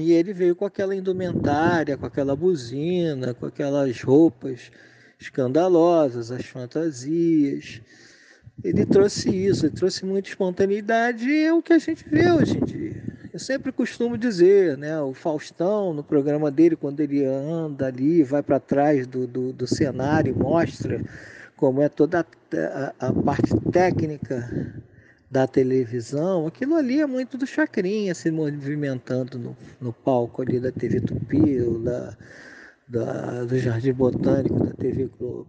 E 0.00 0.12
ele 0.12 0.32
veio 0.32 0.54
com 0.54 0.66
aquela 0.66 0.94
indumentária, 0.94 1.96
com 1.96 2.06
aquela 2.06 2.36
buzina, 2.36 3.34
com 3.34 3.46
aquelas 3.46 4.00
roupas 4.02 4.70
escandalosas, 5.18 6.30
as 6.30 6.44
fantasias. 6.44 7.80
Ele 8.62 8.84
trouxe 8.84 9.30
isso, 9.30 9.66
ele 9.66 9.74
trouxe 9.74 10.04
muita 10.04 10.28
espontaneidade 10.28 11.28
e 11.28 11.44
é 11.44 11.52
o 11.52 11.62
que 11.62 11.72
a 11.72 11.78
gente 11.78 12.08
vê 12.08 12.30
hoje 12.30 12.58
em 12.58 12.64
dia. 12.64 13.11
Eu 13.32 13.38
sempre 13.38 13.72
costumo 13.72 14.18
dizer, 14.18 14.76
né? 14.76 15.00
O 15.00 15.14
Faustão, 15.14 15.94
no 15.94 16.04
programa 16.04 16.50
dele, 16.50 16.76
quando 16.76 17.00
ele 17.00 17.24
anda 17.24 17.86
ali, 17.86 18.22
vai 18.22 18.42
para 18.42 18.60
trás 18.60 19.06
do, 19.06 19.26
do, 19.26 19.54
do, 19.54 19.66
cenário, 19.66 20.36
mostra 20.36 21.02
como 21.56 21.80
é 21.80 21.88
toda 21.88 22.26
a, 22.52 23.06
a, 23.06 23.10
parte 23.10 23.58
técnica 23.70 24.84
da 25.30 25.46
televisão, 25.46 26.46
aquilo 26.46 26.74
ali 26.74 27.00
é 27.00 27.06
muito 27.06 27.38
do 27.38 27.46
Chacrinha 27.46 28.14
se 28.14 28.30
movimentando 28.30 29.38
no, 29.38 29.56
no 29.80 29.94
palco 29.94 30.42
ali 30.42 30.60
da 30.60 30.70
TV 30.70 31.00
Tupi, 31.00 31.58
da, 31.82 32.14
da, 32.86 33.44
do 33.44 33.58
Jardim 33.58 33.94
Botânico 33.94 34.62
da 34.62 34.74
TV 34.74 35.08
Globo. 35.18 35.48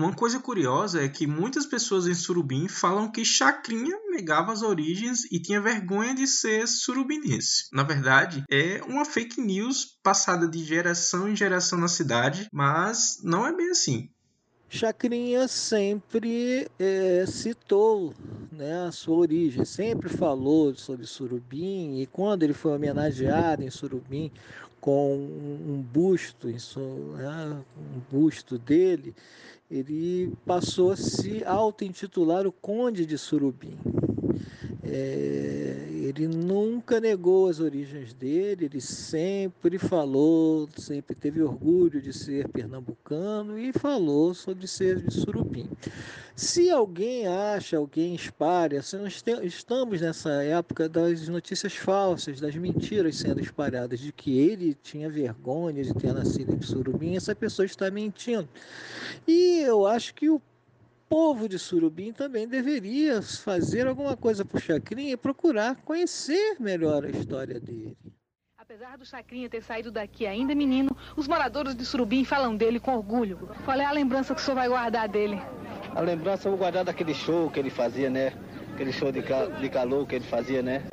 Uma 0.00 0.14
coisa 0.14 0.40
curiosa 0.40 1.04
é 1.04 1.08
que 1.10 1.26
muitas 1.26 1.66
pessoas 1.66 2.06
em 2.06 2.14
Surubim 2.14 2.68
falam 2.68 3.12
que 3.12 3.22
Chacrinha 3.22 3.94
negava 4.08 4.50
as 4.50 4.62
origens 4.62 5.30
e 5.30 5.38
tinha 5.38 5.60
vergonha 5.60 6.14
de 6.14 6.26
ser 6.26 6.66
surubinense. 6.66 7.64
Na 7.70 7.82
verdade, 7.82 8.42
é 8.50 8.80
uma 8.88 9.04
fake 9.04 9.38
news 9.42 9.98
passada 10.02 10.48
de 10.48 10.64
geração 10.64 11.28
em 11.28 11.36
geração 11.36 11.78
na 11.78 11.86
cidade, 11.86 12.48
mas 12.50 13.20
não 13.22 13.46
é 13.46 13.54
bem 13.54 13.68
assim. 13.68 14.08
Chacrinha 14.70 15.46
sempre 15.46 16.66
é, 16.78 17.26
citou 17.26 18.14
né, 18.60 18.86
a 18.86 18.92
sua 18.92 19.16
origem, 19.16 19.64
sempre 19.64 20.10
falou 20.10 20.74
sobre 20.74 21.06
Surubim, 21.06 21.98
e 21.98 22.06
quando 22.06 22.42
ele 22.42 22.52
foi 22.52 22.74
homenageado 22.74 23.62
em 23.62 23.70
Surubim 23.70 24.30
com 24.78 25.14
um 25.14 25.82
busto, 25.82 26.46
né, 26.46 27.62
um 27.78 28.00
busto 28.10 28.58
dele, 28.58 29.14
ele 29.70 30.30
passou 30.44 30.92
a 30.92 30.96
se 30.96 31.42
auto-intitular 31.44 32.46
o 32.46 32.52
Conde 32.52 33.06
de 33.06 33.16
Surubim. 33.16 33.78
É, 34.82 35.86
ele 35.90 36.26
nunca 36.26 36.98
negou 37.00 37.48
as 37.48 37.60
origens 37.60 38.14
dele, 38.14 38.64
ele 38.64 38.80
sempre 38.80 39.78
falou, 39.78 40.68
sempre 40.76 41.14
teve 41.14 41.42
orgulho 41.42 42.00
de 42.00 42.12
ser 42.12 42.48
pernambucano 42.48 43.58
e 43.58 43.72
falou 43.72 44.32
sobre 44.34 44.66
ser 44.66 45.00
de 45.00 45.12
Surubim. 45.12 45.68
Se 46.34 46.70
alguém 46.70 47.26
acha, 47.26 47.76
alguém 47.76 48.14
espalha, 48.14 48.80
nós 48.94 49.22
estamos 49.42 50.00
nessa 50.00 50.42
época 50.42 50.88
das 50.88 51.28
notícias 51.28 51.74
falsas, 51.74 52.40
das 52.40 52.56
mentiras 52.56 53.16
sendo 53.16 53.40
espalhadas, 53.40 54.00
de 54.00 54.10
que 54.10 54.38
ele 54.38 54.74
tinha 54.82 55.10
vergonha 55.10 55.84
de 55.84 55.92
ter 55.92 56.14
nascido 56.14 56.54
em 56.54 56.62
Surubim, 56.62 57.14
essa 57.14 57.34
pessoa 57.34 57.66
está 57.66 57.90
mentindo. 57.90 58.48
E 59.28 59.60
eu 59.60 59.86
acho 59.86 60.14
que 60.14 60.30
o 60.30 60.40
povo 61.10 61.48
de 61.48 61.58
Surubim 61.58 62.12
também 62.12 62.46
deveria 62.46 63.20
fazer 63.20 63.88
alguma 63.88 64.16
coisa 64.16 64.44
para 64.44 64.58
o 64.58 64.60
Chacrinha 64.60 65.14
e 65.14 65.16
procurar 65.16 65.74
conhecer 65.82 66.54
melhor 66.60 67.04
a 67.04 67.10
história 67.10 67.58
dele. 67.58 67.98
Apesar 68.56 68.96
do 68.96 69.04
Chacrinha 69.04 69.50
ter 69.50 69.60
saído 69.60 69.90
daqui 69.90 70.24
ainda 70.24 70.54
menino, 70.54 70.96
os 71.16 71.26
moradores 71.26 71.74
de 71.74 71.84
Surubim 71.84 72.24
falam 72.24 72.56
dele 72.56 72.78
com 72.78 72.94
orgulho. 72.94 73.50
Qual 73.64 73.76
é 73.76 73.84
a 73.84 73.90
lembrança 73.90 74.32
que 74.36 74.40
o 74.40 74.44
senhor 74.44 74.54
vai 74.54 74.68
guardar 74.68 75.08
dele? 75.08 75.42
A 75.96 76.00
lembrança 76.00 76.46
eu 76.46 76.52
vou 76.52 76.60
guardar 76.60 76.84
daquele 76.84 77.12
show 77.12 77.50
que 77.50 77.58
ele 77.58 77.70
fazia, 77.70 78.08
né? 78.08 78.32
Aquele 78.74 78.92
show 78.92 79.10
de, 79.10 79.20
de 79.60 79.68
calor 79.68 80.06
que 80.06 80.14
ele 80.14 80.24
fazia, 80.24 80.62
né? 80.62 80.84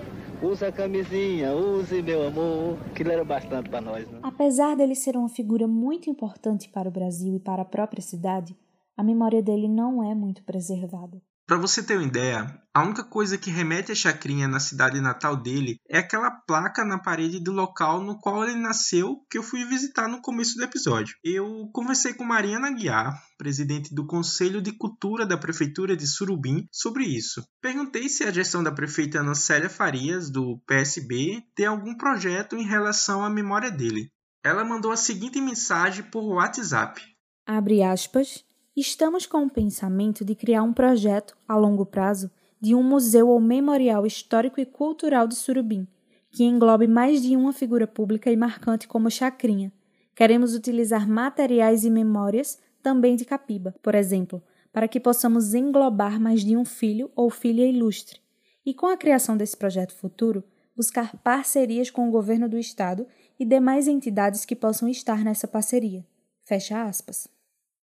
Usa 0.42 0.70
a 0.70 0.72
camisinha, 0.72 1.54
use 1.54 2.02
meu 2.02 2.26
amor. 2.26 2.80
Aquilo 2.88 3.12
era 3.12 3.24
bastante 3.24 3.70
para 3.70 3.82
nós, 3.82 4.08
né? 4.08 4.18
Apesar 4.24 4.76
dele 4.76 4.96
ser 4.96 5.16
uma 5.16 5.30
figura 5.30 5.68
muito 5.68 6.10
importante 6.10 6.68
para 6.70 6.90
o 6.90 6.92
Brasil 6.92 7.36
e 7.36 7.40
para 7.40 7.62
a 7.62 7.66
própria 7.66 8.02
cidade, 8.02 8.56
a 8.98 9.04
memória 9.04 9.44
dele 9.44 9.70
não 9.70 10.04
é 10.04 10.16
muito 10.16 10.44
preservada. 10.44 11.22
Para 11.48 11.56
você 11.56 11.82
ter 11.82 11.96
uma 11.96 12.06
ideia, 12.06 12.62
a 12.74 12.84
única 12.84 13.06
coisa 13.06 13.38
que 13.38 13.50
remete 13.50 13.90
a 13.90 13.96
Chacrinha 13.96 14.50
na 14.50 14.60
cidade 14.60 15.00
natal 15.00 15.34
dele 15.38 15.78
é 15.88 16.00
aquela 16.00 16.30
placa 16.30 16.84
na 16.84 17.00
parede 17.00 17.40
do 17.40 17.54
local 17.54 18.02
no 18.02 18.20
qual 18.20 18.44
ele 18.44 18.60
nasceu 18.60 19.26
que 19.30 19.38
eu 19.38 19.44
fui 19.44 19.64
visitar 19.64 20.10
no 20.10 20.22
começo 20.22 20.58
do 20.58 20.64
episódio. 20.66 21.16
Eu 21.24 21.70
conversei 21.72 22.14
com 22.14 22.26
Mariana 22.26 22.70
Guiar, 22.74 23.18
presidente 23.38 23.96
do 23.96 24.06
Conselho 24.06 24.62
de 24.62 24.74
Cultura 24.74 25.26
da 25.26 25.38
Prefeitura 25.38 25.96
de 25.96 26.06
Surubim, 26.06 26.68
sobre 26.70 27.06
isso. 27.06 27.42
Perguntei 27.62 28.10
se 28.10 28.26
a 28.26 28.32
gestão 28.32 28.62
da 28.62 28.72
prefeita 28.72 29.22
Ana 29.22 29.34
Célia 29.34 29.70
Farias, 29.70 30.30
do 30.30 30.60
PSB, 30.68 31.44
tem 31.56 31.66
algum 31.66 31.96
projeto 31.96 32.58
em 32.58 32.68
relação 32.68 33.24
à 33.24 33.30
memória 33.30 33.72
dele. 33.72 34.12
Ela 34.44 34.66
mandou 34.66 34.92
a 34.92 34.98
seguinte 34.98 35.40
mensagem 35.40 36.04
por 36.04 36.26
WhatsApp. 36.26 37.02
Abre 37.46 37.82
aspas 37.82 38.46
Estamos 38.80 39.26
com 39.26 39.44
o 39.44 39.50
pensamento 39.50 40.24
de 40.24 40.36
criar 40.36 40.62
um 40.62 40.72
projeto, 40.72 41.36
a 41.48 41.58
longo 41.58 41.84
prazo, 41.84 42.30
de 42.62 42.76
um 42.76 42.84
museu 42.84 43.28
ou 43.28 43.40
memorial 43.40 44.06
histórico 44.06 44.62
e 44.62 44.68
cultural 44.68 45.28
de 45.28 45.34
Surubim, 45.34 45.88
que 46.30 46.44
englobe 46.44 46.88
mais 46.88 47.24
de 47.24 47.36
uma 47.36 47.52
figura 47.52 47.88
pública 47.88 48.32
e 48.32 48.38
marcante 48.38 48.88
como 48.88 49.10
Chacrinha. 49.10 49.74
Queremos 50.16 50.54
utilizar 50.54 51.10
materiais 51.10 51.86
e 51.86 51.90
memórias 51.90 52.60
também 52.84 53.16
de 53.16 53.26
Capiba, 53.26 53.74
por 53.82 53.96
exemplo, 53.96 54.44
para 54.72 54.88
que 54.88 55.00
possamos 55.00 55.56
englobar 55.56 56.22
mais 56.22 56.46
de 56.46 56.56
um 56.56 56.64
filho 56.64 57.10
ou 57.16 57.32
filha 57.32 57.66
ilustre. 57.66 58.22
E 58.64 58.76
com 58.76 58.86
a 58.86 58.96
criação 58.96 59.36
desse 59.36 59.58
projeto 59.58 59.96
futuro, 59.96 60.44
buscar 60.76 61.18
parcerias 61.24 61.90
com 61.90 62.08
o 62.08 62.12
governo 62.12 62.48
do 62.48 62.60
estado 62.60 63.08
e 63.40 63.44
demais 63.44 63.88
entidades 63.88 64.46
que 64.46 64.56
possam 64.56 64.88
estar 64.88 65.24
nessa 65.24 65.48
parceria. 65.48 66.06
Fecha 66.44 66.84
aspas. 66.84 67.37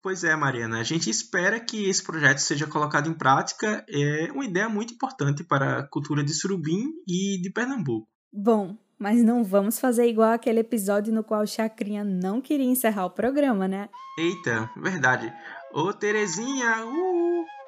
Pois 0.04 0.22
é, 0.22 0.36
Mariana. 0.36 0.80
A 0.80 0.82
gente 0.82 1.08
espera 1.08 1.58
que 1.58 1.88
esse 1.88 2.04
projeto 2.04 2.36
seja 2.36 2.66
colocado 2.66 3.08
em 3.08 3.14
prática. 3.14 3.82
É 3.88 4.30
uma 4.30 4.44
ideia 4.44 4.68
muito 4.68 4.92
importante 4.92 5.42
para 5.42 5.78
a 5.78 5.82
cultura 5.88 6.22
de 6.22 6.34
Surubim 6.34 6.92
e 7.08 7.40
de 7.40 7.50
Pernambuco. 7.50 8.06
Bom, 8.30 8.76
mas 8.98 9.24
não 9.24 9.42
vamos 9.42 9.80
fazer 9.80 10.06
igual 10.06 10.32
aquele 10.32 10.60
episódio 10.60 11.10
no 11.10 11.24
qual 11.24 11.46
Chacrinha 11.46 12.04
não 12.04 12.42
queria 12.42 12.66
encerrar 12.66 13.06
o 13.06 13.10
programa, 13.10 13.66
né? 13.66 13.88
Eita, 14.18 14.70
verdade. 14.76 15.32
Ô 15.72 15.90
Terezinha, 15.90 16.84
uh! 16.84 17.63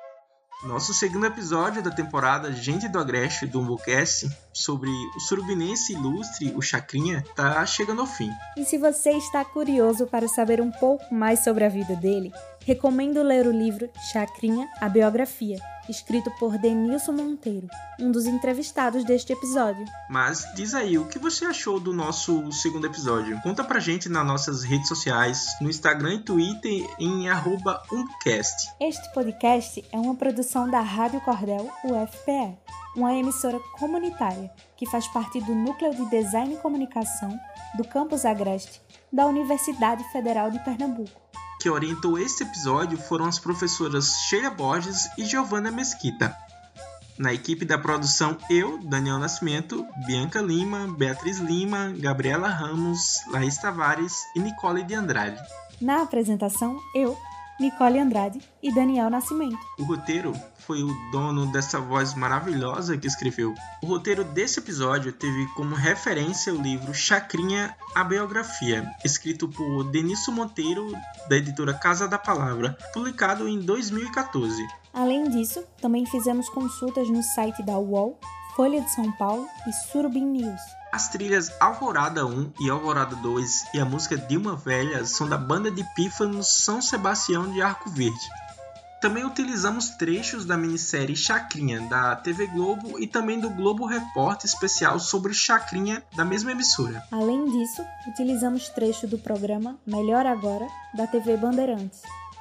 Nosso 0.65 0.95
segundo 0.95 1.27
episódio 1.27 1.83
da 1.83 1.91
temporada 1.91 2.51
Gente 2.51 2.89
do 2.89 2.99
Agreste 2.99 3.47
do 3.47 3.61
Umbocast 3.61 4.27
sobre 4.55 4.91
o 5.15 5.21
surubinense 5.21 5.93
ilustre, 5.93 6.55
o 6.57 6.63
Chacrinha, 6.63 7.23
tá 7.35 7.65
chegando 7.67 8.01
ao 8.01 8.07
fim. 8.07 8.31
E 8.57 8.65
se 8.65 8.79
você 8.79 9.11
está 9.11 9.45
curioso 9.45 10.07
para 10.07 10.27
saber 10.27 10.63
um 10.63 10.71
pouco 10.71 11.15
mais 11.15 11.41
sobre 11.41 11.63
a 11.63 11.69
vida 11.69 11.95
dele, 11.95 12.33
recomendo 12.67 13.23
ler 13.23 13.47
o 13.47 13.53
livro 13.53 13.89
Chacrinha, 14.11 14.69
a 14.81 14.89
Biografia, 14.89 15.57
escrito 15.89 16.33
por 16.33 16.59
Denilson 16.59 17.13
Monteiro, 17.13 17.69
um 18.01 18.11
dos 18.11 18.27
entrevistados 18.27 19.05
deste 19.05 19.33
episódio. 19.33 19.85
Mas 20.11 20.45
diz 20.57 20.75
aí, 20.75 20.99
o 20.99 21.07
que 21.07 21.17
você 21.17 21.45
achou 21.45 21.79
do 21.79 21.93
nosso 21.93 22.51
segundo 22.51 22.85
episódio? 22.85 23.41
Conta 23.41 23.63
pra 23.63 23.79
gente 23.79 24.09
nas 24.09 24.27
nossas 24.27 24.65
redes 24.65 24.89
sociais, 24.89 25.47
no 25.61 25.71
Instagram 25.71 26.15
e 26.15 26.23
Twitter 26.25 26.85
em 26.99 27.29
umbcast. 27.31 28.75
Este 28.81 29.15
podcast 29.15 29.85
é 29.93 29.97
uma 29.97 30.17
produção 30.17 30.69
da 30.69 30.81
Rádio 30.81 31.21
Cordel 31.21 31.71
UFPE, 31.85 32.59
uma 32.97 33.15
emissora 33.15 33.61
comunitária 33.79 34.51
que 34.77 34.91
faz 34.91 35.07
parte 35.07 35.41
do 35.41 35.55
Núcleo 35.55 35.95
de 35.95 36.11
Design 36.11 36.55
e 36.55 36.59
Comunicação 36.59 37.39
do 37.77 37.87
Campus 37.87 38.25
Agreste 38.25 38.83
da 39.13 39.25
Universidade 39.25 40.03
Federal 40.11 40.51
de 40.51 40.59
Pernambuco 40.65 41.27
que 41.61 41.71
orientou 41.71 42.19
este 42.19 42.43
episódio 42.43 42.99
foram 42.99 43.27
as 43.27 43.39
professoras 43.39 44.13
Sheila 44.29 44.51
Borges 44.51 45.09
e 45.17 45.25
Giovanna 45.25 45.71
Mesquita. 45.71 46.37
Na 47.19 47.33
equipe 47.33 47.65
da 47.65 47.79
produção, 47.79 48.37
eu, 48.51 48.79
Daniel 48.85 49.19
Nascimento, 49.19 49.87
Bianca 50.07 50.41
Lima, 50.41 50.87
Beatriz 50.99 51.39
Lima, 51.39 51.95
Gabriela 51.97 52.49
Ramos, 52.49 53.21
Laís 53.31 53.57
Tavares 53.57 54.15
e 54.35 54.41
Nicole 54.41 54.83
de 54.83 54.95
Andrade. 54.95 55.41
Na 55.81 56.03
apresentação, 56.03 56.79
eu, 56.95 57.17
Nicole 57.59 57.99
Andrade 57.99 58.41
e 58.63 58.73
Daniel 58.73 59.09
Nascimento. 59.09 59.59
O 59.79 59.85
roteiro 59.85 60.33
foi 60.59 60.83
o 60.83 61.11
dono 61.11 61.47
dessa 61.47 61.81
voz 61.81 62.15
maravilhosa 62.15 62.99
que 62.99 63.07
escreveu. 63.07 63.55
O 63.83 63.87
roteiro 63.87 64.25
desse 64.25 64.59
episódio 64.59 65.13
teve 65.13 65.47
como 65.55 65.75
referência 65.75 66.53
o 66.53 66.61
livro 66.61 66.93
Chacrinha, 66.93 67.75
a 67.95 68.05
Biografia, 68.05 68.91
escrito 69.05 69.49
por 69.49 69.85
Denilson 69.85 70.33
Monteiro, 70.33 70.93
da 71.29 71.37
editora 71.37 71.73
Casa 71.73 72.07
da 72.07 72.19
Palavra, 72.19 72.77
publicado 72.93 73.49
em 73.49 73.61
2014. 73.61 74.63
Além 74.93 75.29
disso, 75.31 75.65
também 75.81 76.05
fizemos 76.07 76.49
consultas 76.49 77.09
no 77.09 77.23
site 77.23 77.63
da 77.63 77.79
UOL, 77.79 78.19
Folha 78.55 78.81
de 78.81 78.91
São 78.91 79.13
Paulo 79.13 79.47
e 79.67 79.73
Surubim 79.73 80.25
News. 80.25 80.61
As 80.97 81.09
trilhas 81.09 81.53
Alvorada 81.61 82.25
1 82.25 82.55
e 82.59 82.71
Alvorada 82.71 83.15
2 83.17 83.75
e 83.75 83.79
a 83.79 83.85
música 83.85 84.17
Dilma 84.17 84.57
Velha 84.57 85.05
são 85.05 85.29
da 85.29 85.37
banda 85.37 85.71
de 85.71 85.85
pífanos 85.95 86.49
São 86.49 86.81
Sebastião 86.81 87.53
de 87.53 87.61
Arco 87.61 87.91
Verde. 87.91 88.27
Também 88.99 89.23
utilizamos 89.23 89.91
trechos 89.91 90.47
da 90.47 90.57
minissérie 90.57 91.15
Chacrinha 91.15 91.83
da 91.83 92.17
TV 92.17 92.47
Globo 92.47 92.99
e 92.99 93.07
também 93.07 93.39
do 93.39 93.51
Globo 93.51 93.85
Repórter 93.85 94.47
especial 94.47 94.99
sobre 94.99 95.35
Chacrinha 95.35 96.03
da 96.17 96.25
mesma 96.25 96.53
emissora. 96.53 97.05
Além 97.13 97.45
disso, 97.45 97.85
utilizamos 98.09 98.71
trecho 98.71 99.07
do 99.07 99.19
programa 99.19 99.77
Melhor 99.87 100.25
Agora 100.25 100.67
da 100.95 101.07
TV 101.07 101.37
Bandeirantes 101.37 102.01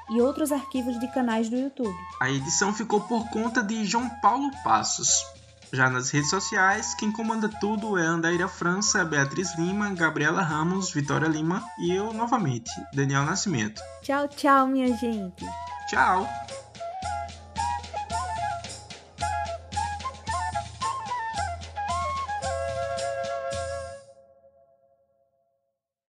e 0.09 0.21
outros 0.21 0.53
arquivos 0.53 0.97
de 0.97 1.11
canais 1.13 1.49
do 1.49 1.57
YouTube. 1.57 1.93
A 2.21 2.31
edição 2.31 2.73
ficou 2.73 3.01
por 3.01 3.29
conta 3.31 3.61
de 3.61 3.85
João 3.85 4.09
Paulo 4.21 4.49
Passos. 4.63 5.34
Já 5.75 5.89
nas 5.89 6.09
redes 6.09 6.29
sociais, 6.29 6.93
quem 6.93 7.11
comanda 7.11 7.49
tudo 7.49 7.97
é 7.97 8.01
Andaira 8.05 8.47
França, 8.47 9.03
Beatriz 9.03 9.57
Lima, 9.57 9.93
Gabriela 9.93 10.41
Ramos, 10.41 10.89
Vitória 10.89 11.27
Lima 11.27 11.61
e 11.77 11.93
eu 11.93 12.13
novamente, 12.13 12.71
Daniel 12.93 13.23
Nascimento. 13.23 13.81
Tchau, 14.01 14.25
tchau, 14.29 14.67
minha 14.67 14.95
gente. 14.95 15.45
Tchau. 15.89 16.25